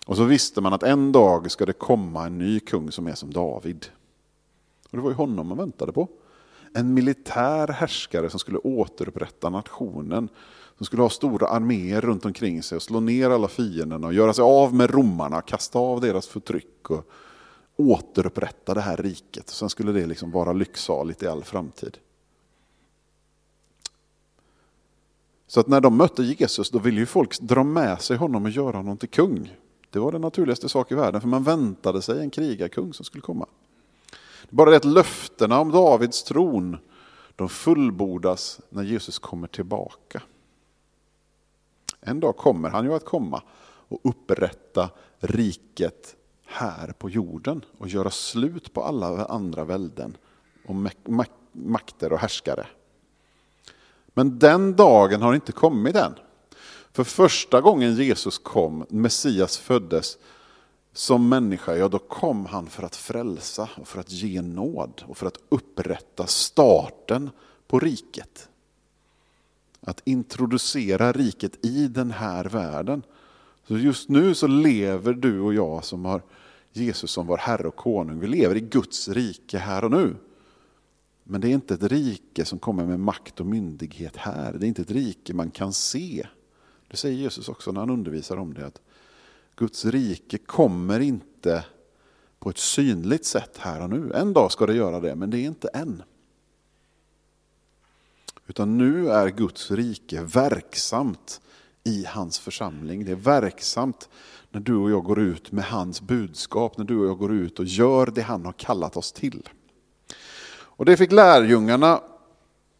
[0.06, 3.16] Och så visste man att en dag ska det komma en ny kung som är
[3.16, 3.86] som David.
[4.90, 6.08] Och det var ju honom man väntade på.
[6.78, 10.30] En militär härskare som skulle återupprätta nationen.
[10.78, 14.34] Som skulle ha stora arméer runt omkring sig och slå ner alla fienderna och göra
[14.34, 17.10] sig av med romarna, kasta av deras förtryck och
[17.76, 19.50] återupprätta det här riket.
[19.50, 21.98] Sen skulle det liksom vara lycksaligt i all framtid.
[25.48, 28.52] Så att när de mötte Jesus då ville ju folk dra med sig honom och
[28.52, 29.54] göra honom till kung.
[29.90, 33.22] Det var den naturligaste sak i världen för man väntade sig en krigarkung som skulle
[33.22, 33.46] komma.
[34.56, 36.78] Bara det att löftena om Davids tron
[37.36, 40.22] de fullbordas när Jesus kommer tillbaka.
[42.02, 43.42] En dag kommer han ju att komma
[43.88, 44.90] och upprätta
[45.20, 46.16] riket
[46.46, 50.18] här på jorden och göra slut på alla andra välden
[50.68, 50.76] och
[51.52, 52.68] makter och härskare.
[54.08, 56.14] Men den dagen har inte kommit än.
[56.92, 60.18] För första gången Jesus kom, Messias föddes
[60.98, 65.18] som människa, ja då kom han för att frälsa och för att ge nåd och
[65.18, 67.30] för att upprätta starten
[67.68, 68.50] på riket.
[69.82, 73.02] Att introducera riket i den här världen.
[73.68, 76.22] Så just nu så lever du och jag som har
[76.74, 78.20] Jesus som vår Herre och Konung.
[78.20, 80.16] Vi lever i Guds rike här och nu.
[81.24, 84.54] Men det är inte ett rike som kommer med makt och myndighet här.
[84.54, 86.28] Det är inte ett rike man kan se.
[86.88, 88.66] Det säger Jesus också när han undervisar om det.
[88.66, 88.82] Att
[89.56, 91.66] Guds rike kommer inte
[92.40, 94.12] på ett synligt sätt här och nu.
[94.14, 96.04] En dag ska det göra det, men det är inte än.
[98.48, 101.42] Utan nu är Guds rike verksamt
[101.84, 103.06] i hans församling.
[103.06, 104.10] Det är verksamt
[104.52, 107.60] när du och jag går ut med hans budskap, när du och jag går ut
[107.60, 109.50] och gör det han har kallat oss till.
[110.48, 112.02] Och det fick lärjungarna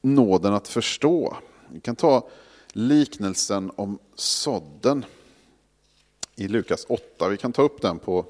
[0.02, 1.38] nåden att förstå.
[1.70, 2.30] Vi kan ta
[2.74, 5.06] liknelsen om sådden
[6.36, 7.30] i Lukas 8.
[7.30, 8.26] Vi kan ta upp den på,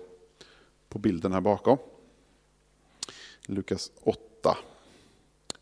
[0.89, 1.77] på bilden här bakom.
[3.45, 4.57] Lukas 8,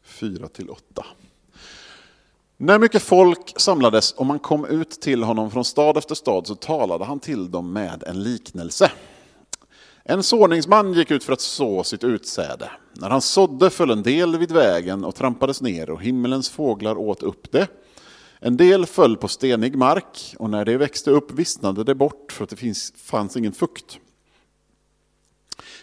[0.06, 0.76] 4-8.
[2.58, 6.56] När mycket folk samlades och man kom ut till honom från stad efter stad så
[6.56, 8.92] talade han till dem med en liknelse.
[10.04, 12.72] En såningsman gick ut för att så sitt utsäde.
[12.94, 17.24] När han sådde föll en del vid vägen och trampades ner och himmelens fåglar åt
[17.24, 17.68] upp det.
[18.46, 22.44] En del föll på stenig mark och när det växte upp vissnade det bort för
[22.44, 24.00] att det finns, fanns ingen fukt.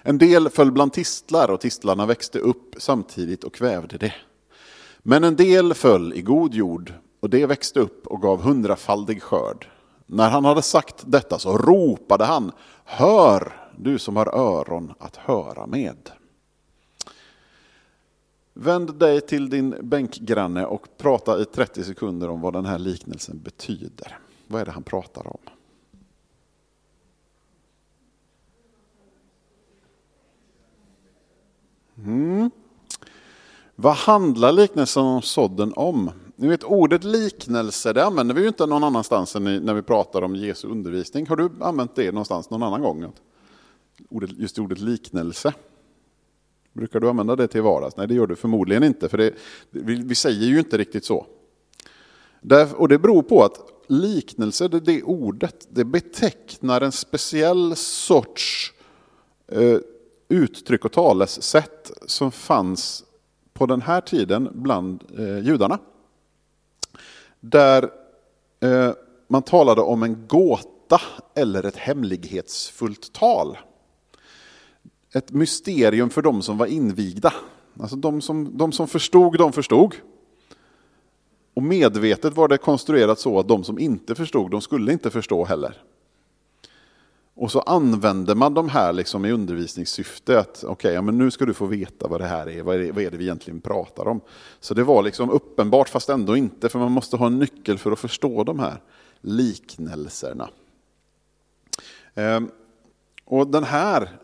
[0.03, 4.15] En del föll bland tistlar och tistlarna växte upp samtidigt och kvävde det.
[4.99, 9.67] Men en del föll i god jord och det växte upp och gav hundrafaldig skörd.
[10.07, 12.53] När han hade sagt detta så ropade han,
[12.85, 16.11] hör du som har öron att höra med.
[18.63, 23.41] Vänd dig till din bänkgranne och prata i 30 sekunder om vad den här liknelsen
[23.43, 24.19] betyder.
[24.47, 25.39] Vad är det han pratar om?
[31.97, 32.51] Mm.
[33.77, 36.11] Vad handlar liknelsen om sådden om?
[36.37, 40.23] Ni vet ordet liknelse, det använder vi ju inte någon annanstans än när vi pratar
[40.23, 41.27] om Jesu undervisning.
[41.27, 43.13] Har du använt det någonstans någon annan gång?
[44.39, 45.55] Just ordet liknelse.
[46.81, 47.97] Brukar du använda det till vardags?
[47.97, 49.35] Nej, det gör du förmodligen inte, för det,
[49.71, 51.27] vi, vi säger ju inte riktigt så.
[52.41, 58.73] Där, och det beror på att liknelse, det, det ordet, det betecknar en speciell sorts
[59.49, 59.79] eh,
[60.29, 63.05] uttryck och talesätt som fanns
[63.53, 65.79] på den här tiden bland eh, judarna.
[67.41, 67.91] Där
[68.61, 68.93] eh,
[69.29, 71.01] man talade om en gåta
[71.35, 73.59] eller ett hemlighetsfullt tal.
[75.13, 77.33] Ett mysterium för de som var invigda.
[77.81, 79.95] Alltså de som, de som förstod, de förstod.
[81.55, 85.45] Och medvetet var det konstruerat så att de som inte förstod, de skulle inte förstå
[85.45, 85.83] heller.
[87.35, 90.39] Och så använder man de här liksom i undervisningssyfte.
[90.39, 92.75] att Okej, okay, ja, men nu ska du få veta vad det här är, vad
[92.75, 94.21] är det, vad är det vi egentligen pratar om.
[94.61, 97.93] Så det var liksom uppenbart fast ändå inte, för man måste ha en nyckel för
[97.93, 98.83] att förstå de här
[99.21, 100.51] liknelserna.
[102.15, 102.51] Ehm,
[103.25, 104.19] och den här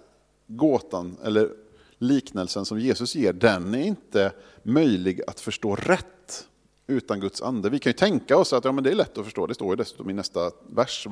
[0.46, 1.50] gåtan, eller
[1.98, 4.32] liknelsen som Jesus ger, den är inte
[4.62, 6.46] möjlig att förstå rätt
[6.86, 7.70] utan Guds ande.
[7.70, 9.70] Vi kan ju tänka oss att ja, men det är lätt att förstå, det står
[9.70, 11.06] ju dessutom i nästa vers,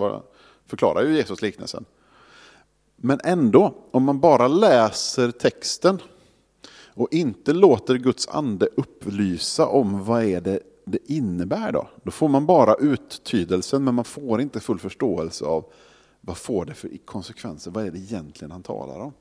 [0.66, 1.84] förklarar ju Jesus liknelsen.
[2.96, 5.98] Men ändå, om man bara läser texten
[6.94, 11.88] och inte låter Guds ande upplysa om vad är det det innebär då?
[12.02, 15.64] Då får man bara uttydelsen men man får inte full förståelse av
[16.24, 19.12] vad får det för konsekvenser, vad är det egentligen han talar om?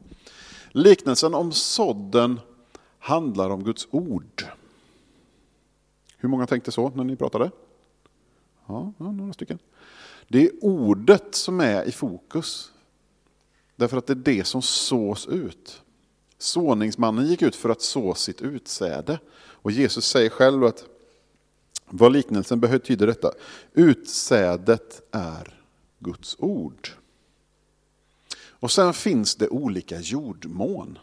[0.71, 2.39] Liknelsen om sådden
[2.99, 4.45] handlar om Guds ord.
[6.17, 7.51] Hur många tänkte så när ni pratade?
[8.67, 9.59] Ja, några stycken.
[10.27, 12.71] Det är ordet som är i fokus.
[13.75, 15.81] Därför att det är det som sås ut.
[16.37, 19.19] Såningsmannen gick ut för att så sitt utsäde.
[19.35, 20.85] Och Jesus säger själv att
[21.85, 23.31] vad liknelsen betyder detta.
[23.73, 25.62] Utsädet är
[26.03, 26.89] Guds ord.
[28.45, 30.99] Och sen finns det olika jordmån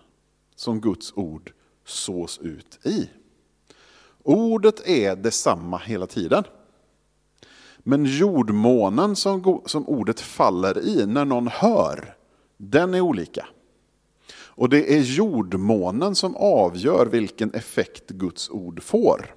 [0.54, 1.52] som Guds ord
[1.84, 3.10] sås ut i.
[4.22, 6.44] Ordet är detsamma hela tiden.
[7.78, 12.16] Men jordmånen som, som ordet faller i när någon hör,
[12.56, 13.46] den är olika.
[14.32, 19.34] Och det är jordmånen som avgör vilken effekt Guds ord får.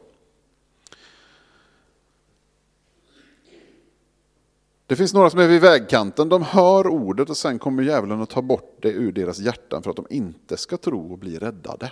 [4.93, 8.29] Det finns några som är vid vägkanten, de hör ordet och sen kommer djävulen att
[8.29, 11.91] ta bort det ur deras hjärtan för att de inte ska tro och bli räddade.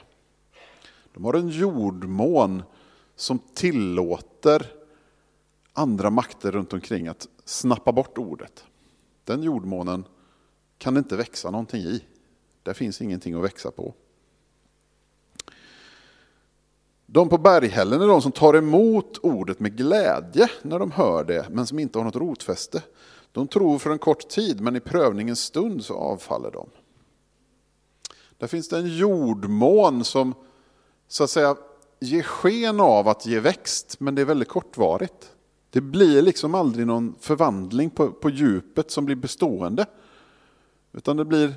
[1.14, 2.64] De har en jordmån
[3.16, 4.66] som tillåter
[5.74, 8.64] andra makter runt omkring att snappa bort ordet.
[9.24, 10.04] Den jordmånen
[10.78, 12.04] kan det inte växa någonting i.
[12.64, 13.94] Där finns ingenting att växa på.
[17.14, 21.48] De på berghällen är de som tar emot ordet med glädje när de hör det,
[21.50, 22.84] men som inte har något rotfäste.
[23.32, 26.70] De tror för en kort tid, men i prövningens stund så avfaller de.
[28.38, 30.34] Där finns det en jordmån som
[31.08, 31.56] så att säga
[32.00, 35.32] ger sken av att ge växt, men det är väldigt kortvarigt.
[35.70, 39.86] Det blir liksom aldrig någon förvandling på, på djupet som blir bestående.
[40.94, 41.54] Utan det blir,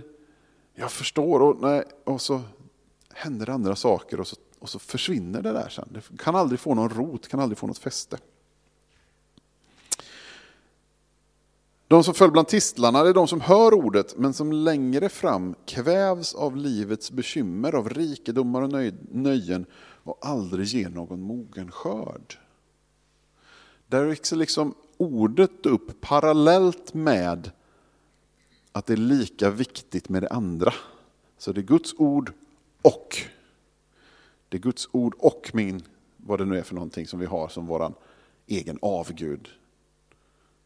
[0.74, 2.40] jag förstår, och, nej, och så
[3.12, 5.88] händer det andra saker och så, och så försvinner det där sen.
[5.90, 8.18] Det kan aldrig få någon rot, kan aldrig få något fäste.
[11.88, 16.34] De som föll bland tistlarna är de som hör ordet men som längre fram kvävs
[16.34, 22.38] av livets bekymmer, av rikedomar och nöjen och aldrig ger någon mogen skörd.
[23.86, 27.50] Där växer liksom-, liksom ordet upp parallellt med
[28.72, 30.74] att det är lika viktigt med det andra.
[31.38, 32.32] Så det är Guds ord
[32.82, 33.16] och
[34.54, 35.82] det är Guds ord och min,
[36.16, 37.94] vad det nu är för någonting som vi har som våran
[38.46, 39.48] egen avgud.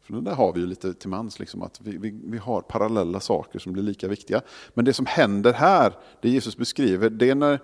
[0.01, 2.61] För det där har vi ju lite till mans, liksom, att vi, vi, vi har
[2.61, 4.41] parallella saker som blir lika viktiga.
[4.73, 7.59] Men det som händer här, det Jesus beskriver, det är när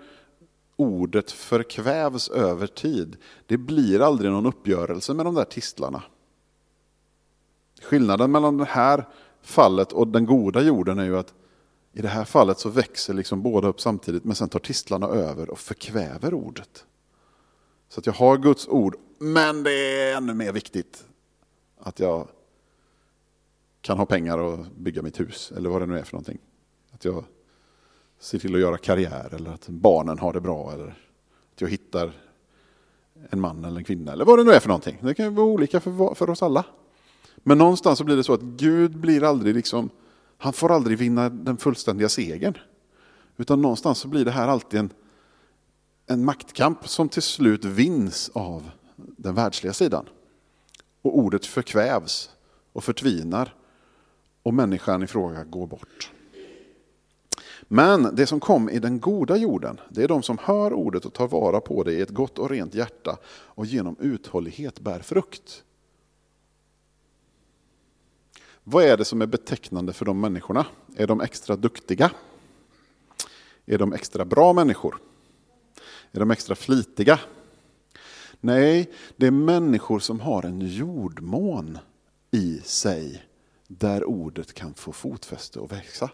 [0.76, 3.18] ordet förkvävs över tid.
[3.46, 6.04] Det blir aldrig någon uppgörelse med de där tistlarna.
[7.82, 9.08] Skillnaden mellan det här
[9.42, 11.34] fallet och den goda jorden är ju att
[11.96, 15.50] i det här fallet så växer liksom båda upp samtidigt men sen tar tistlarna över
[15.50, 16.86] och förkväver ordet.
[17.90, 21.06] Så att jag har Guds ord, men det är ännu mer viktigt
[21.80, 22.28] att jag
[23.82, 26.38] kan ha pengar och bygga mitt hus, eller vad det nu är för någonting.
[26.92, 27.24] Att jag
[28.20, 30.88] ser till att göra karriär eller att barnen har det bra eller
[31.54, 32.12] att jag hittar
[33.30, 34.98] en man eller en kvinna eller vad det nu är för någonting.
[35.02, 36.66] Det kan ju vara olika för, för oss alla.
[37.36, 39.90] Men någonstans så blir det så att Gud blir aldrig liksom,
[40.38, 42.58] han får aldrig vinna den fullständiga segern.
[43.38, 44.90] Utan någonstans så blir det här alltid en,
[46.08, 50.06] en maktkamp som till slut vinns av den världsliga sidan.
[51.02, 52.30] Och ordet förkvävs
[52.74, 53.56] och förtvinar
[54.44, 56.12] och människan i fråga går bort.
[57.68, 61.14] Men det som kom i den goda jorden, det är de som hör ordet och
[61.14, 65.64] tar vara på det i ett gott och rent hjärta och genom uthållighet bär frukt.
[68.68, 70.66] Vad är det som är betecknande för de människorna?
[70.96, 72.12] Är de extra duktiga?
[73.66, 75.02] Är de extra bra människor?
[76.12, 77.20] Är de extra flitiga?
[78.42, 81.78] Nej, det är människor som har en jordmån
[82.32, 83.26] i sig
[83.68, 86.10] där ordet kan få fotfäste och växa.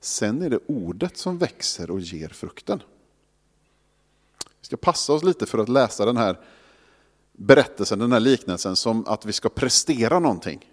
[0.00, 2.82] Sen är det ordet som växer och ger frukten.
[4.60, 6.40] Vi ska passa oss lite för att läsa den här
[7.32, 10.70] berättelsen, den här liknelsen som att vi ska prestera någonting.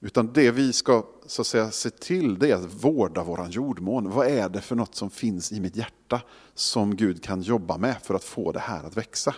[0.00, 4.10] Utan det vi ska så att säga, se till det är att vårda våran jordmån.
[4.10, 6.20] Vad är det för något som finns i mitt hjärta
[6.54, 9.34] som Gud kan jobba med för att få det här att växa?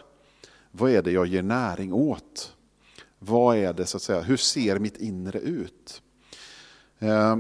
[0.71, 2.53] Vad är det jag ger näring åt?
[3.19, 6.03] Vad är det så att säga, hur ser mitt inre ut?
[6.99, 7.37] Eh,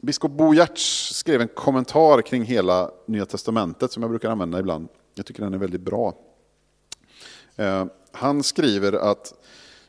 [0.00, 4.88] biskop Bo Giertz skrev en kommentar kring hela Nya Testamentet som jag brukar använda ibland.
[5.14, 6.14] Jag tycker den är väldigt bra.
[7.56, 9.34] Eh, han skriver att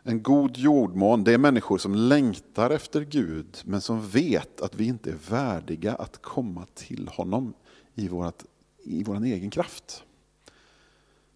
[0.04, 4.86] en god jordmån, det är människor som längtar efter Gud, men som vet att vi
[4.86, 7.54] inte är värdiga att komma till honom
[7.96, 8.46] i, vårat,
[8.84, 10.04] i vår egen kraft.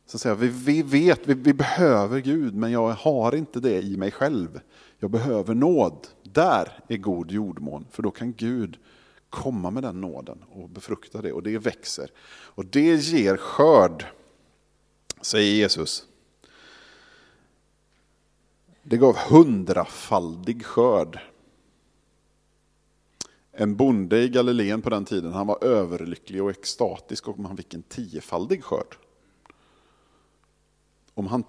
[0.06, 3.82] Så att säga, vi, vi vet, vi, vi behöver Gud, men jag har inte det
[3.82, 4.60] i mig själv.
[5.00, 6.08] Jag behöver nåd.
[6.24, 8.78] Där är god jordmån, för då kan Gud
[9.30, 12.12] komma med den nåden och befrukta det, och det växer.
[12.28, 14.06] Och det ger skörd,
[15.22, 16.06] säger Jesus.
[18.88, 21.20] Det gav hundrafaldig skörd.
[23.52, 27.74] En bonde i Galileen på den tiden, han var överlycklig och extatisk om han fick
[27.74, 28.98] en tiofaldig skörd.
[31.14, 31.44] Om han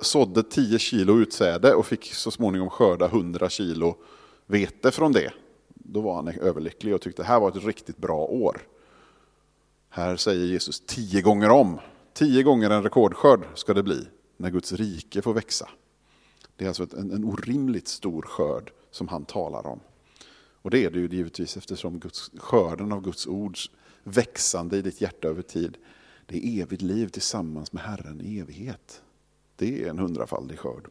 [0.00, 3.96] sådde 10 kilo utsäde och fick så småningom skörda 100 kilo
[4.46, 5.32] vete från det,
[5.68, 8.60] då var han överlycklig och tyckte det här var ett riktigt bra år.
[9.88, 11.78] Här säger Jesus tio gånger om,
[12.12, 15.68] tio gånger en rekordskörd ska det bli när Guds rike får växa.
[16.60, 19.80] Det är alltså en, en orimligt stor skörd som han talar om.
[20.62, 23.70] Och det är det ju givetvis eftersom Guds, skörden av Guds ords
[24.04, 25.76] växande i ditt hjärta över tid,
[26.26, 29.02] det är evigt liv tillsammans med Herren i evighet.
[29.56, 30.88] Det är en hundrafaldig skörd.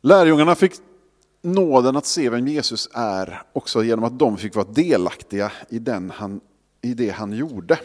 [0.00, 0.72] Lärjungarna fick
[1.40, 6.10] nåden att se vem Jesus är också genom att de fick vara delaktiga i, den
[6.10, 6.40] han,
[6.80, 7.78] i det han gjorde.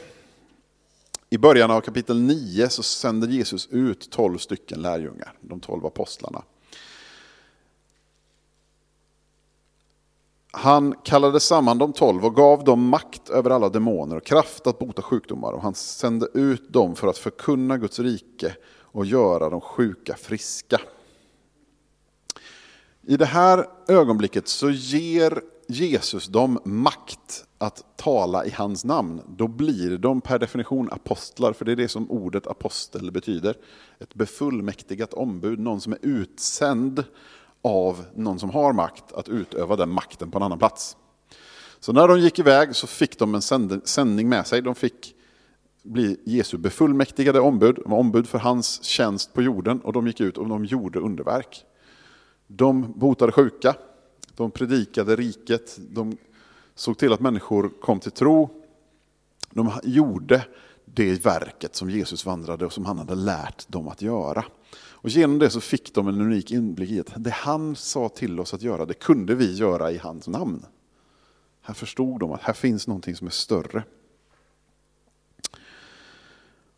[1.30, 6.44] I början av kapitel 9 så sänder Jesus ut tolv stycken lärjungar, de tolv apostlarna.
[10.52, 14.80] Han kallade samman de tolv och gav dem makt över alla demoner och kraft att
[14.80, 15.52] bota sjukdomar.
[15.52, 20.82] Och han sände ut dem för att förkunna Guds rike och göra de sjuka friska.
[23.02, 29.48] I det här ögonblicket så ger Jesus dem makt att tala i hans namn, då
[29.48, 33.56] blir de per definition apostlar, för det är det som ordet apostel betyder.
[34.00, 37.04] Ett befullmäktigat ombud, någon som är utsänd
[37.62, 40.98] av någon som har makt att utöva den makten på en annan plats.
[41.80, 43.42] Så när de gick iväg så fick de en
[43.86, 44.62] sändning med sig.
[44.62, 45.16] De fick
[45.84, 50.20] bli Jesu befullmäktigade ombud, de var ombud för hans tjänst på jorden och de gick
[50.20, 51.66] ut och de gjorde underverk.
[52.48, 53.76] De botade sjuka,
[54.38, 56.18] de predikade riket, de
[56.76, 58.50] såg till att människor kom till tro.
[59.50, 60.46] De gjorde
[60.86, 64.46] det verket som Jesus vandrade och som han hade lärt dem att göra.
[64.76, 68.40] Och genom det så fick de en unik inblick i att det han sa till
[68.40, 70.66] oss att göra, det kunde vi göra i hans namn.
[71.62, 73.84] Här förstod de att här finns någonting som är större.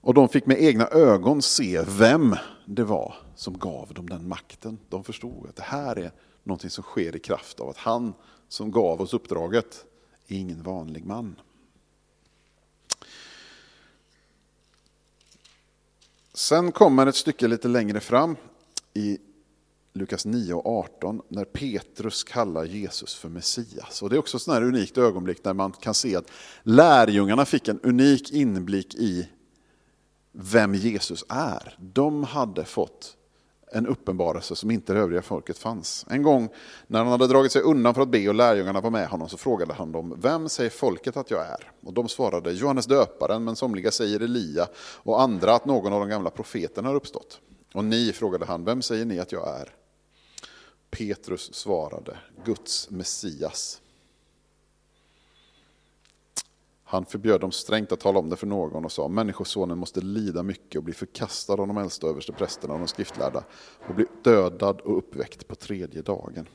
[0.02, 2.36] Och de fick med egna ögon se vem
[2.66, 4.78] det var som gav dem den makten.
[4.90, 6.12] De förstod att det här är
[6.50, 8.14] någonting som sker i kraft av att han
[8.48, 9.86] som gav oss uppdraget
[10.28, 11.36] är ingen vanlig man.
[16.34, 18.36] Sen kommer ett stycke lite längre fram
[18.94, 19.18] i
[19.94, 24.02] Lukas 9 och 18 när Petrus kallar Jesus för Messias.
[24.02, 26.32] Och det är också ett sånt här unikt ögonblick där man kan se att
[26.64, 29.30] lärjungarna fick en unik inblick i
[30.32, 31.78] vem Jesus är.
[31.80, 33.18] De hade fått
[33.72, 36.06] en uppenbarelse som inte det övriga folket fanns.
[36.10, 36.50] En gång
[36.88, 39.38] när han hade dragit sig undan för att be och lärjungarna var med honom så
[39.38, 41.72] frågade han dem, vem säger folket att jag är?
[41.84, 46.10] Och de svarade, Johannes döparen, men somliga säger Elia och andra att någon av de
[46.10, 47.40] gamla profeterna har uppstått.
[47.74, 49.70] Och ni, frågade han, vem säger ni att jag är?
[50.92, 53.82] Petrus svarade, Guds Messias.
[56.92, 60.44] Han förbjöd dem strängt att tala om det för någon och sa, Människosonen måste lida
[60.44, 63.44] mycket och bli förkastad av de äldsta överste prästerna och de skriftlärda
[63.88, 66.48] och bli dödad och uppväckt på tredje dagen.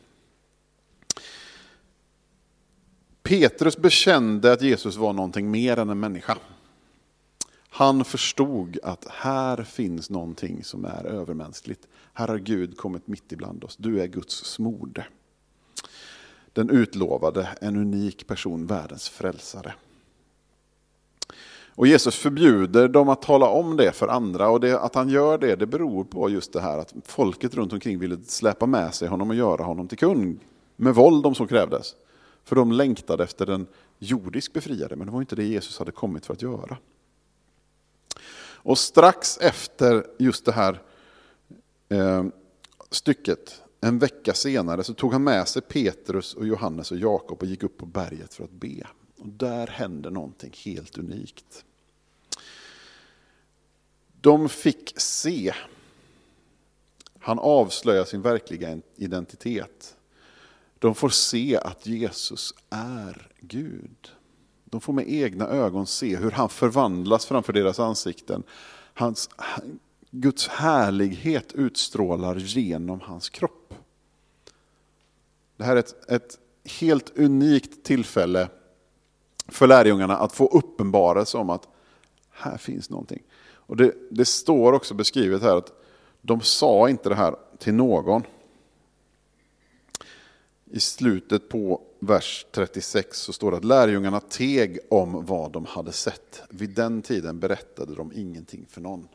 [3.22, 6.38] Petrus bekände att Jesus var någonting mer än en människa.
[7.68, 11.88] Han förstod att här finns någonting som är övermänskligt.
[12.12, 13.76] Här har Gud kommit mitt ibland oss.
[13.76, 15.06] Du är Guds smorde.
[16.52, 19.74] Den utlovade, en unik person, världens frälsare.
[21.76, 25.38] Och Jesus förbjuder dem att tala om det för andra och det, att han gör
[25.38, 29.08] det, det beror på just det här att folket runt omkring ville släpa med sig
[29.08, 30.38] honom och göra honom till kung.
[30.76, 31.94] Med våld om så krävdes.
[32.44, 33.66] För de längtade efter den
[33.98, 36.76] jordisk befriare, men det var inte det Jesus hade kommit för att göra.
[38.64, 40.82] Och strax efter just det här
[41.88, 42.24] eh,
[42.90, 47.46] stycket, en vecka senare, så tog han med sig Petrus och Johannes och Jakob och
[47.46, 48.86] gick upp på berget för att be.
[49.16, 51.64] Och där hände någonting helt unikt.
[54.20, 55.54] De fick se.
[57.18, 59.96] Han avslöjar sin verkliga identitet.
[60.78, 64.10] De får se att Jesus är Gud.
[64.64, 68.42] De får med egna ögon se hur han förvandlas framför deras ansikten.
[68.94, 69.30] Hans,
[70.10, 73.74] Guds härlighet utstrålar genom hans kropp.
[75.56, 76.38] Det här är ett, ett
[76.80, 78.48] helt unikt tillfälle
[79.48, 81.68] för lärjungarna att få uppenbarelse om att
[82.30, 83.22] här finns någonting.
[83.52, 85.72] Och det, det står också beskrivet här att
[86.22, 88.22] de sa inte det här till någon.
[90.70, 95.92] I slutet på vers 36 så står det att lärjungarna teg om vad de hade
[95.92, 96.42] sett.
[96.50, 99.08] Vid den tiden berättade de ingenting för någon.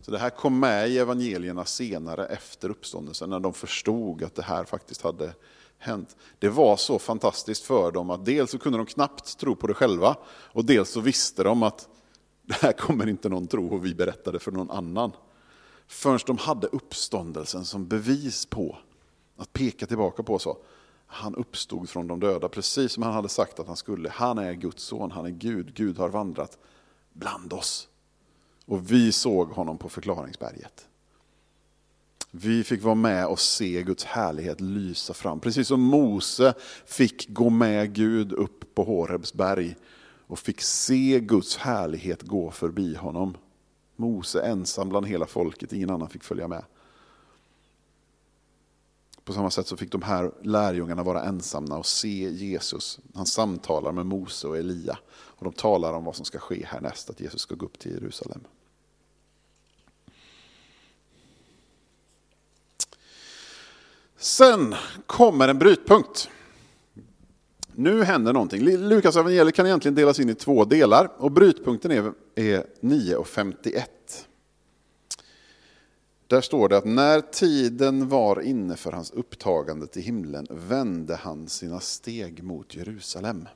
[0.00, 4.42] Så det här kom med i evangelierna senare efter uppståndelsen när de förstod att det
[4.42, 5.32] här faktiskt hade
[5.78, 6.16] hänt.
[6.38, 9.74] Det var så fantastiskt för dem att dels så kunde de knappt tro på det
[9.74, 11.88] själva och dels så visste de att
[12.42, 15.12] det här kommer inte någon tro och vi berättade för någon annan.
[15.86, 18.78] Förrän de hade uppståndelsen som bevis på,
[19.36, 20.58] att peka tillbaka på så.
[21.06, 24.10] Han uppstod från de döda, precis som han hade sagt att han skulle.
[24.10, 26.58] Han är Guds son, han är Gud, Gud har vandrat
[27.12, 27.88] bland oss.
[28.66, 30.88] Och vi såg honom på förklaringsberget.
[32.30, 35.40] Vi fick vara med och se Guds härlighet lysa fram.
[35.40, 36.54] Precis som Mose
[36.86, 39.76] fick gå med Gud upp på Horebs berg
[40.26, 43.36] och fick se Guds härlighet gå förbi honom.
[43.96, 46.64] Mose ensam bland hela folket, ingen annan fick följa med.
[49.24, 53.00] På samma sätt så fick de här lärjungarna vara ensamma och se Jesus.
[53.14, 54.98] Han samtalar med Mose och Elia.
[55.10, 57.92] Och de talar om vad som ska ske härnäst, att Jesus ska gå upp till
[57.92, 58.40] Jerusalem.
[64.18, 64.74] Sen
[65.06, 66.28] kommer en brytpunkt.
[67.72, 68.62] Nu händer någonting.
[68.62, 73.82] Lukas evangeliet kan egentligen delas in i två delar och brytpunkten är, är 9.51.
[76.26, 81.48] Där står det att när tiden var inne för hans upptagande till himlen vände han
[81.48, 83.48] sina steg mot Jerusalem.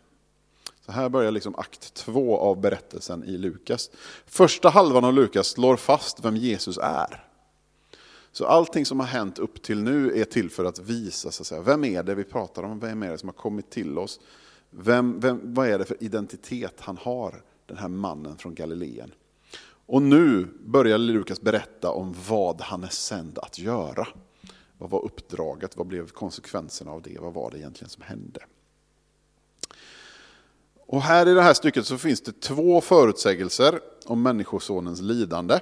[0.86, 3.90] Så här börjar liksom akt två av berättelsen i Lukas.
[4.26, 7.31] Första halvan av Lukas slår fast vem Jesus är.
[8.32, 11.46] Så allting som har hänt upp till nu är till för att visa, så att
[11.46, 12.78] säga, vem är det vi pratar om?
[12.78, 14.20] Vem är det som har kommit till oss?
[14.70, 19.14] Vem, vem, vad är det för identitet han har, den här mannen från Galileen?
[19.86, 24.08] Och nu börjar Lukas berätta om vad han är sänd att göra.
[24.78, 25.76] Vad var uppdraget?
[25.76, 27.18] Vad blev konsekvenserna av det?
[27.20, 28.40] Vad var det egentligen som hände?
[30.86, 35.58] Och här i det här stycket så finns det två förutsägelser om Människosonens lidande.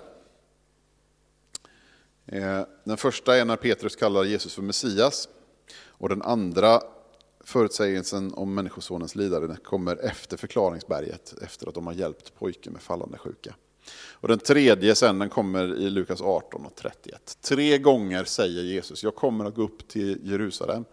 [2.33, 5.29] Eh, den första är när Petrus kallar Jesus för Messias.
[5.87, 6.81] Och den andra
[7.45, 13.19] förutsägelsen om Människosonens lidande kommer efter förklaringsberget, efter att de har hjälpt pojken med fallande
[13.19, 13.55] sjuka.
[14.13, 17.39] Och den tredje sen den kommer i Lukas 18 och 31.
[17.41, 20.85] Tre gånger säger Jesus, jag kommer att gå upp till Jerusalem.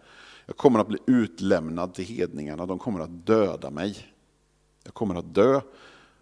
[0.46, 4.06] Jag kommer att bli utlämnad till hedningarna, de kommer att döda mig.
[4.84, 5.60] Jag kommer att dö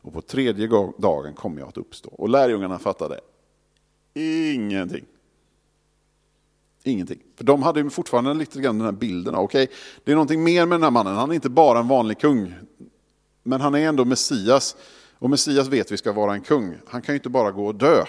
[0.01, 0.67] och på tredje
[0.99, 2.09] dagen kommer jag att uppstå.
[2.09, 3.21] Och lärjungarna fattade
[4.17, 5.05] ingenting.
[6.83, 7.19] Ingenting.
[7.37, 9.35] För de hade ju fortfarande lite grann den här bilden.
[9.35, 11.15] Okej, okay, det är någonting mer med den här mannen.
[11.15, 12.55] Han är inte bara en vanlig kung.
[13.43, 14.77] Men han är ändå Messias.
[15.19, 16.75] Och Messias vet vi ska vara en kung.
[16.87, 18.05] Han kan ju inte bara gå och dö.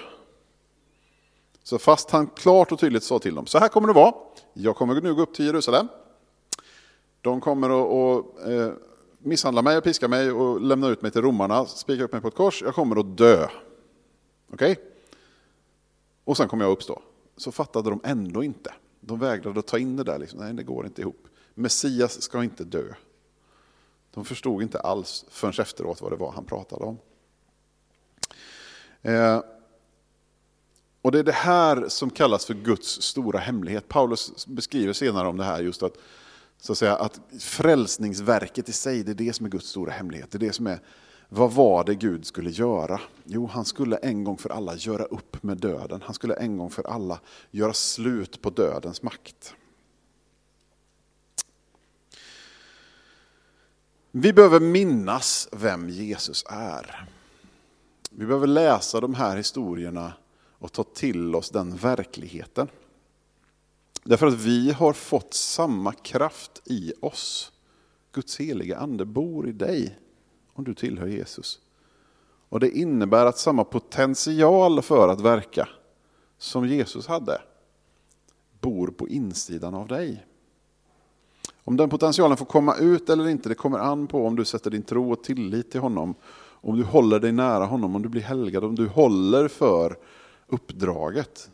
[1.63, 4.13] Så fast han klart och tydligt sa till dem, så här kommer det vara.
[4.53, 5.87] Jag kommer nu gå upp till Jerusalem.
[7.21, 8.71] De kommer att eh,
[9.19, 12.35] misshandla mig, piska mig och lämna ut mig till romarna, spika upp mig på ett
[12.35, 12.61] kors.
[12.61, 13.47] Jag kommer att dö.
[14.53, 14.71] Okej?
[14.71, 14.75] Okay?
[16.27, 17.01] Och sen kom jag uppstå.
[17.37, 18.73] Så fattade de ändå inte.
[18.99, 20.19] De vägrade att ta in det där.
[20.19, 20.39] Liksom.
[20.39, 21.27] Nej, det går inte ihop.
[21.53, 22.93] Messias ska inte dö.
[24.13, 26.97] De förstod inte alls förrän efteråt vad det var han pratade om.
[29.01, 29.41] Eh,
[31.01, 33.87] och det är det här som kallas för Guds stora hemlighet.
[33.87, 35.97] Paulus beskriver senare om det här just att
[36.57, 40.31] Så att säga att frälsningsverket i sig, det är det som är Guds stora hemlighet.
[40.31, 40.79] Det är det som är,
[41.29, 43.01] vad var det Gud skulle göra?
[43.23, 46.01] Jo, han skulle en gång för alla göra upp med döden.
[46.05, 47.19] Han skulle en gång för alla
[47.51, 49.55] göra slut på dödens makt.
[54.11, 57.09] Vi behöver minnas vem Jesus är.
[58.09, 60.13] Vi behöver läsa de här historierna
[60.59, 62.67] och ta till oss den verkligheten.
[64.03, 67.51] Därför att vi har fått samma kraft i oss.
[68.11, 69.97] Guds heliga ande bor i dig
[70.57, 71.59] om du tillhör Jesus.
[72.49, 75.69] Och det innebär att samma potential för att verka
[76.37, 77.41] som Jesus hade
[78.61, 80.25] bor på insidan av dig.
[81.63, 84.71] Om den potentialen får komma ut eller inte, det kommer an på om du sätter
[84.71, 86.15] din tro och tillit till honom.
[86.39, 89.97] Om du håller dig nära honom, om du blir helgad, om du håller för
[90.47, 91.49] uppdraget.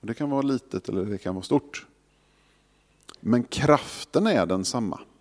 [0.00, 1.86] Det kan vara litet eller det kan vara stort.
[3.20, 5.00] Men kraften är densamma.
[5.00, 5.13] Samma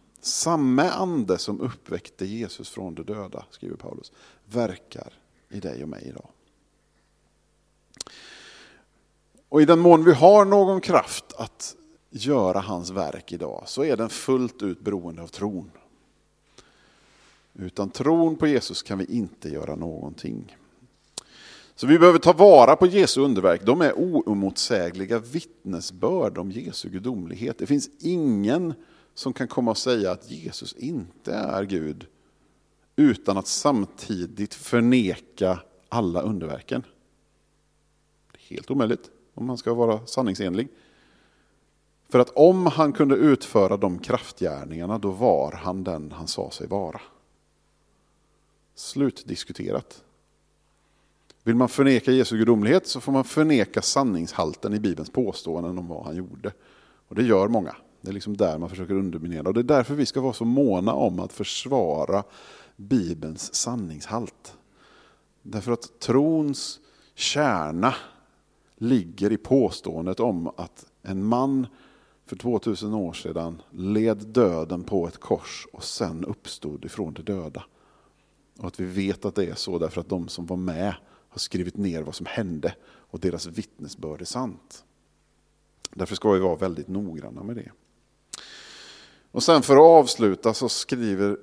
[0.77, 4.11] ande som uppväckte Jesus från de döda, skriver Paulus,
[4.45, 5.13] verkar
[5.49, 6.27] i dig och mig idag.
[9.49, 11.75] Och i den mån vi har någon kraft att
[12.09, 15.71] göra hans verk idag så är den fullt ut beroende av tron.
[17.53, 20.57] Utan tron på Jesus kan vi inte göra någonting.
[21.75, 23.61] Så vi behöver ta vara på Jesu underverk.
[23.65, 27.57] De är oemotsägliga vittnesbörd om Jesu gudomlighet.
[27.57, 28.73] Det finns ingen
[29.13, 32.07] som kan komma och säga att Jesus inte är Gud
[32.95, 35.59] utan att samtidigt förneka
[35.89, 36.83] alla underverken.
[38.31, 40.67] Det är helt omöjligt om man ska vara sanningsenlig.
[42.09, 46.67] För att om han kunde utföra de kraftgärningarna, då var han den han sa sig
[46.67, 47.01] vara.
[48.75, 50.03] Slutdiskuterat.
[51.43, 56.05] Vill man förneka Jesu gudomlighet så får man förneka sanningshalten i Bibelns påståenden om vad
[56.05, 56.53] han gjorde.
[57.07, 57.75] Och det gör många.
[58.03, 59.47] Det är liksom där man försöker underminera.
[59.47, 62.23] Och det är därför vi ska vara så måna om att försvara
[62.75, 64.57] Bibelns sanningshalt.
[65.41, 66.79] Därför att trons
[67.15, 67.95] kärna
[68.77, 71.67] ligger i påståendet om att en man
[72.25, 77.63] för 2000 år sedan led döden på ett kors och sen uppstod ifrån de döda.
[78.59, 80.95] Och att vi vet att det är så därför att de som var med
[81.29, 84.85] har skrivit ner vad som hände och deras vittnesbörd är sant.
[85.93, 87.71] Därför ska vi vara väldigt noggranna med det.
[89.33, 91.37] Och sen för att avsluta så skriver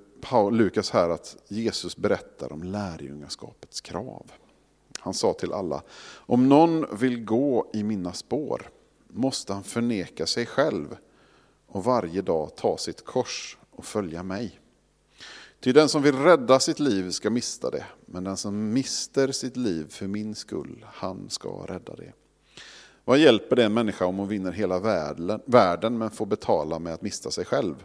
[0.51, 4.32] Lukas här att Jesus berättar om lärjungaskapets krav.
[4.99, 5.82] Han sa till alla,
[6.16, 8.70] om någon vill gå i mina spår
[9.09, 10.97] måste han förneka sig själv
[11.66, 14.61] och varje dag ta sitt kors och följa mig.
[15.61, 19.57] Ty den som vill rädda sitt liv ska mista det, men den som mister sitt
[19.57, 22.12] liv för min skull, han ska rädda det.
[23.11, 24.78] Vad hjälper det en människa om hon vinner hela
[25.46, 27.84] världen men får betala med att mista sig själv?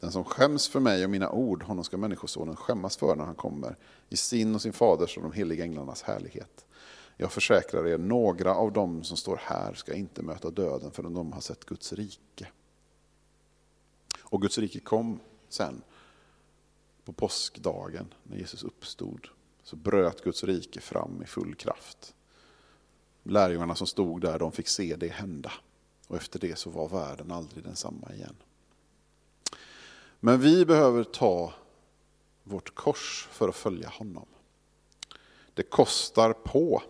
[0.00, 3.34] Den som skäms för mig och mina ord, honom ska Människosonen skämmas för när han
[3.34, 3.76] kommer
[4.08, 6.66] i sin och sin faders och de heliga änglarnas härlighet.
[7.16, 11.32] Jag försäkrar er, några av dem som står här ska inte möta döden förrän de
[11.32, 12.48] har sett Guds rike.
[14.22, 15.82] Och Guds rike kom sen
[17.04, 19.28] på påskdagen när Jesus uppstod.
[19.62, 22.14] Så bröt Guds rike fram i full kraft.
[23.22, 25.52] Lärjungarna som stod där de fick se det hända.
[26.06, 28.36] Och efter det så var världen aldrig densamma igen.
[30.20, 31.52] Men vi behöver ta
[32.42, 34.26] vårt kors för att följa honom.
[35.54, 36.82] Det kostar på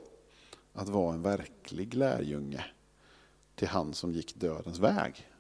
[0.73, 2.65] att vara en verklig lärjunge
[3.55, 5.31] till han som gick dödens väg.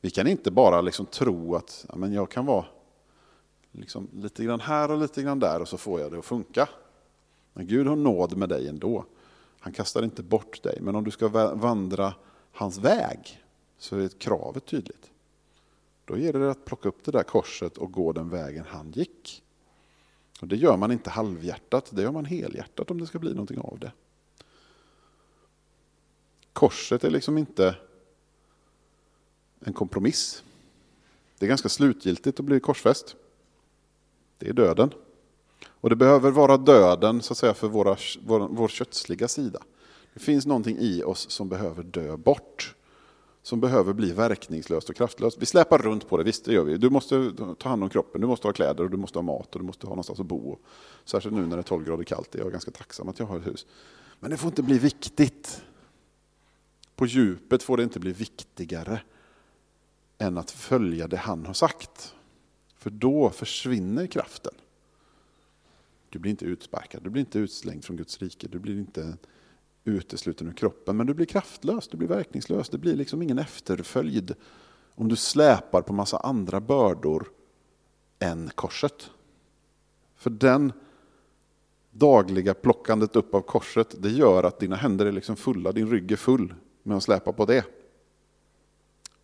[0.00, 2.64] Vi kan inte bara liksom tro att ja, men jag kan vara
[3.72, 6.68] liksom lite grann här och lite grann där och så får jag det att funka.
[7.54, 9.04] Men Gud har nåd med dig ändå.
[9.60, 10.78] Han kastar inte bort dig.
[10.80, 12.14] Men om du ska vandra
[12.52, 13.44] hans väg
[13.78, 15.10] så är kravet tydligt.
[16.04, 19.42] Då gäller det att plocka upp det där korset och gå den vägen han gick.
[20.40, 23.58] Och Det gör man inte halvhjärtat, det gör man helhjärtat om det ska bli någonting
[23.58, 23.92] av det.
[26.52, 27.76] Korset är liksom inte
[29.60, 30.44] en kompromiss.
[31.38, 33.16] Det är ganska slutgiltigt att bli korsfäst.
[34.38, 34.90] Det är döden.
[35.84, 39.58] Och det behöver vara döden så att säga, för våra, vår, vår kötsliga sida.
[40.14, 42.74] Det finns någonting i oss som behöver dö bort
[43.42, 45.38] som behöver bli verkningslöst och kraftlöst.
[45.40, 46.76] Vi släpar runt på det, visst det gör vi.
[46.76, 49.54] Du måste ta hand om kroppen, du måste ha kläder, och du måste ha mat
[49.54, 50.58] och du måste ha någonstans att bo.
[51.04, 53.38] Särskilt nu när det är 12 grader kallt, jag är ganska tacksam att jag har
[53.38, 53.66] ett hus.
[54.20, 55.62] Men det får inte bli viktigt.
[56.96, 59.00] På djupet får det inte bli viktigare
[60.18, 62.14] än att följa det han har sagt.
[62.78, 64.54] För då försvinner kraften.
[66.14, 69.16] Du blir inte utsparkad, du blir inte utslängd från Guds rike, du blir inte
[69.84, 70.96] utesluten ur kroppen.
[70.96, 72.68] Men du blir kraftlös, du blir verkningslös.
[72.68, 74.34] Det blir liksom ingen efterföljd
[74.94, 77.30] om du släpar på massa andra bördor
[78.18, 79.10] än korset.
[80.14, 80.72] För den
[81.90, 86.12] dagliga plockandet upp av korset, det gör att dina händer är liksom fulla, din rygg
[86.12, 87.64] är full med att släpa på det.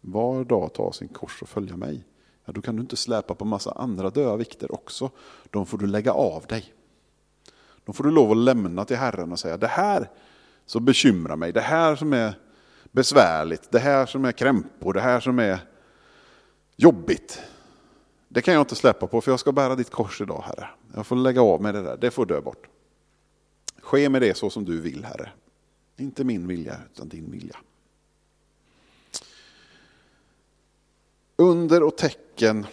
[0.00, 2.06] Var dag ta sin kors och följa mig.
[2.44, 5.10] Ja, då kan du inte släpa på massa andra döda vikter också.
[5.50, 6.74] De får du lägga av dig.
[7.90, 10.10] Då får du lov att lämna till Herren och säga, det här
[10.66, 12.34] som bekymrar mig, det här som är
[12.92, 15.58] besvärligt, det här som är krämpor, det här som är
[16.76, 17.42] jobbigt.
[18.28, 20.68] Det kan jag inte släppa på för jag ska bära ditt kors idag Herre.
[20.94, 22.68] Jag får lägga av med det där, det får dö bort.
[23.80, 25.30] Ske med det så som du vill Herre.
[25.96, 27.56] Inte min vilja utan din vilja.
[31.36, 32.66] Under och tecken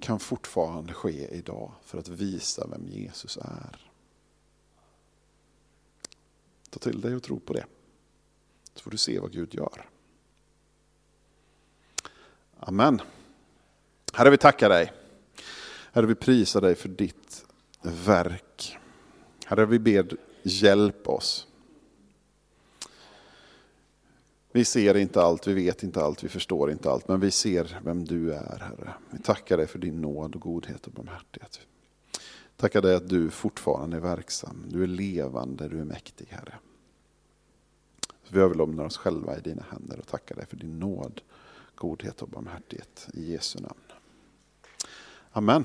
[0.00, 3.90] kan fortfarande ske idag för att visa vem Jesus är.
[6.70, 7.64] Ta till dig och tro på det.
[8.74, 9.88] Så får du se vad Gud gör.
[12.58, 13.00] Amen.
[14.12, 14.92] Herre, vi tackar dig.
[15.92, 17.46] Herre, vi prisar dig för ditt
[17.82, 18.78] verk.
[19.46, 21.46] Herre, vi ber hjälp oss.
[24.52, 27.80] Vi ser inte allt, vi vet inte allt, vi förstår inte allt, men vi ser
[27.84, 28.94] vem du är, Herre.
[29.10, 31.60] Vi tackar dig för din nåd och godhet och barmhärtighet.
[32.56, 36.54] Tackar dig att du fortfarande är verksam, du är levande, du är mäktig, Herre.
[38.28, 41.20] Vi överlämnar oss själva i dina händer och tackar dig för din nåd,
[41.74, 43.08] godhet och barmhärtighet.
[43.14, 43.80] I Jesu namn.
[45.32, 45.64] Amen.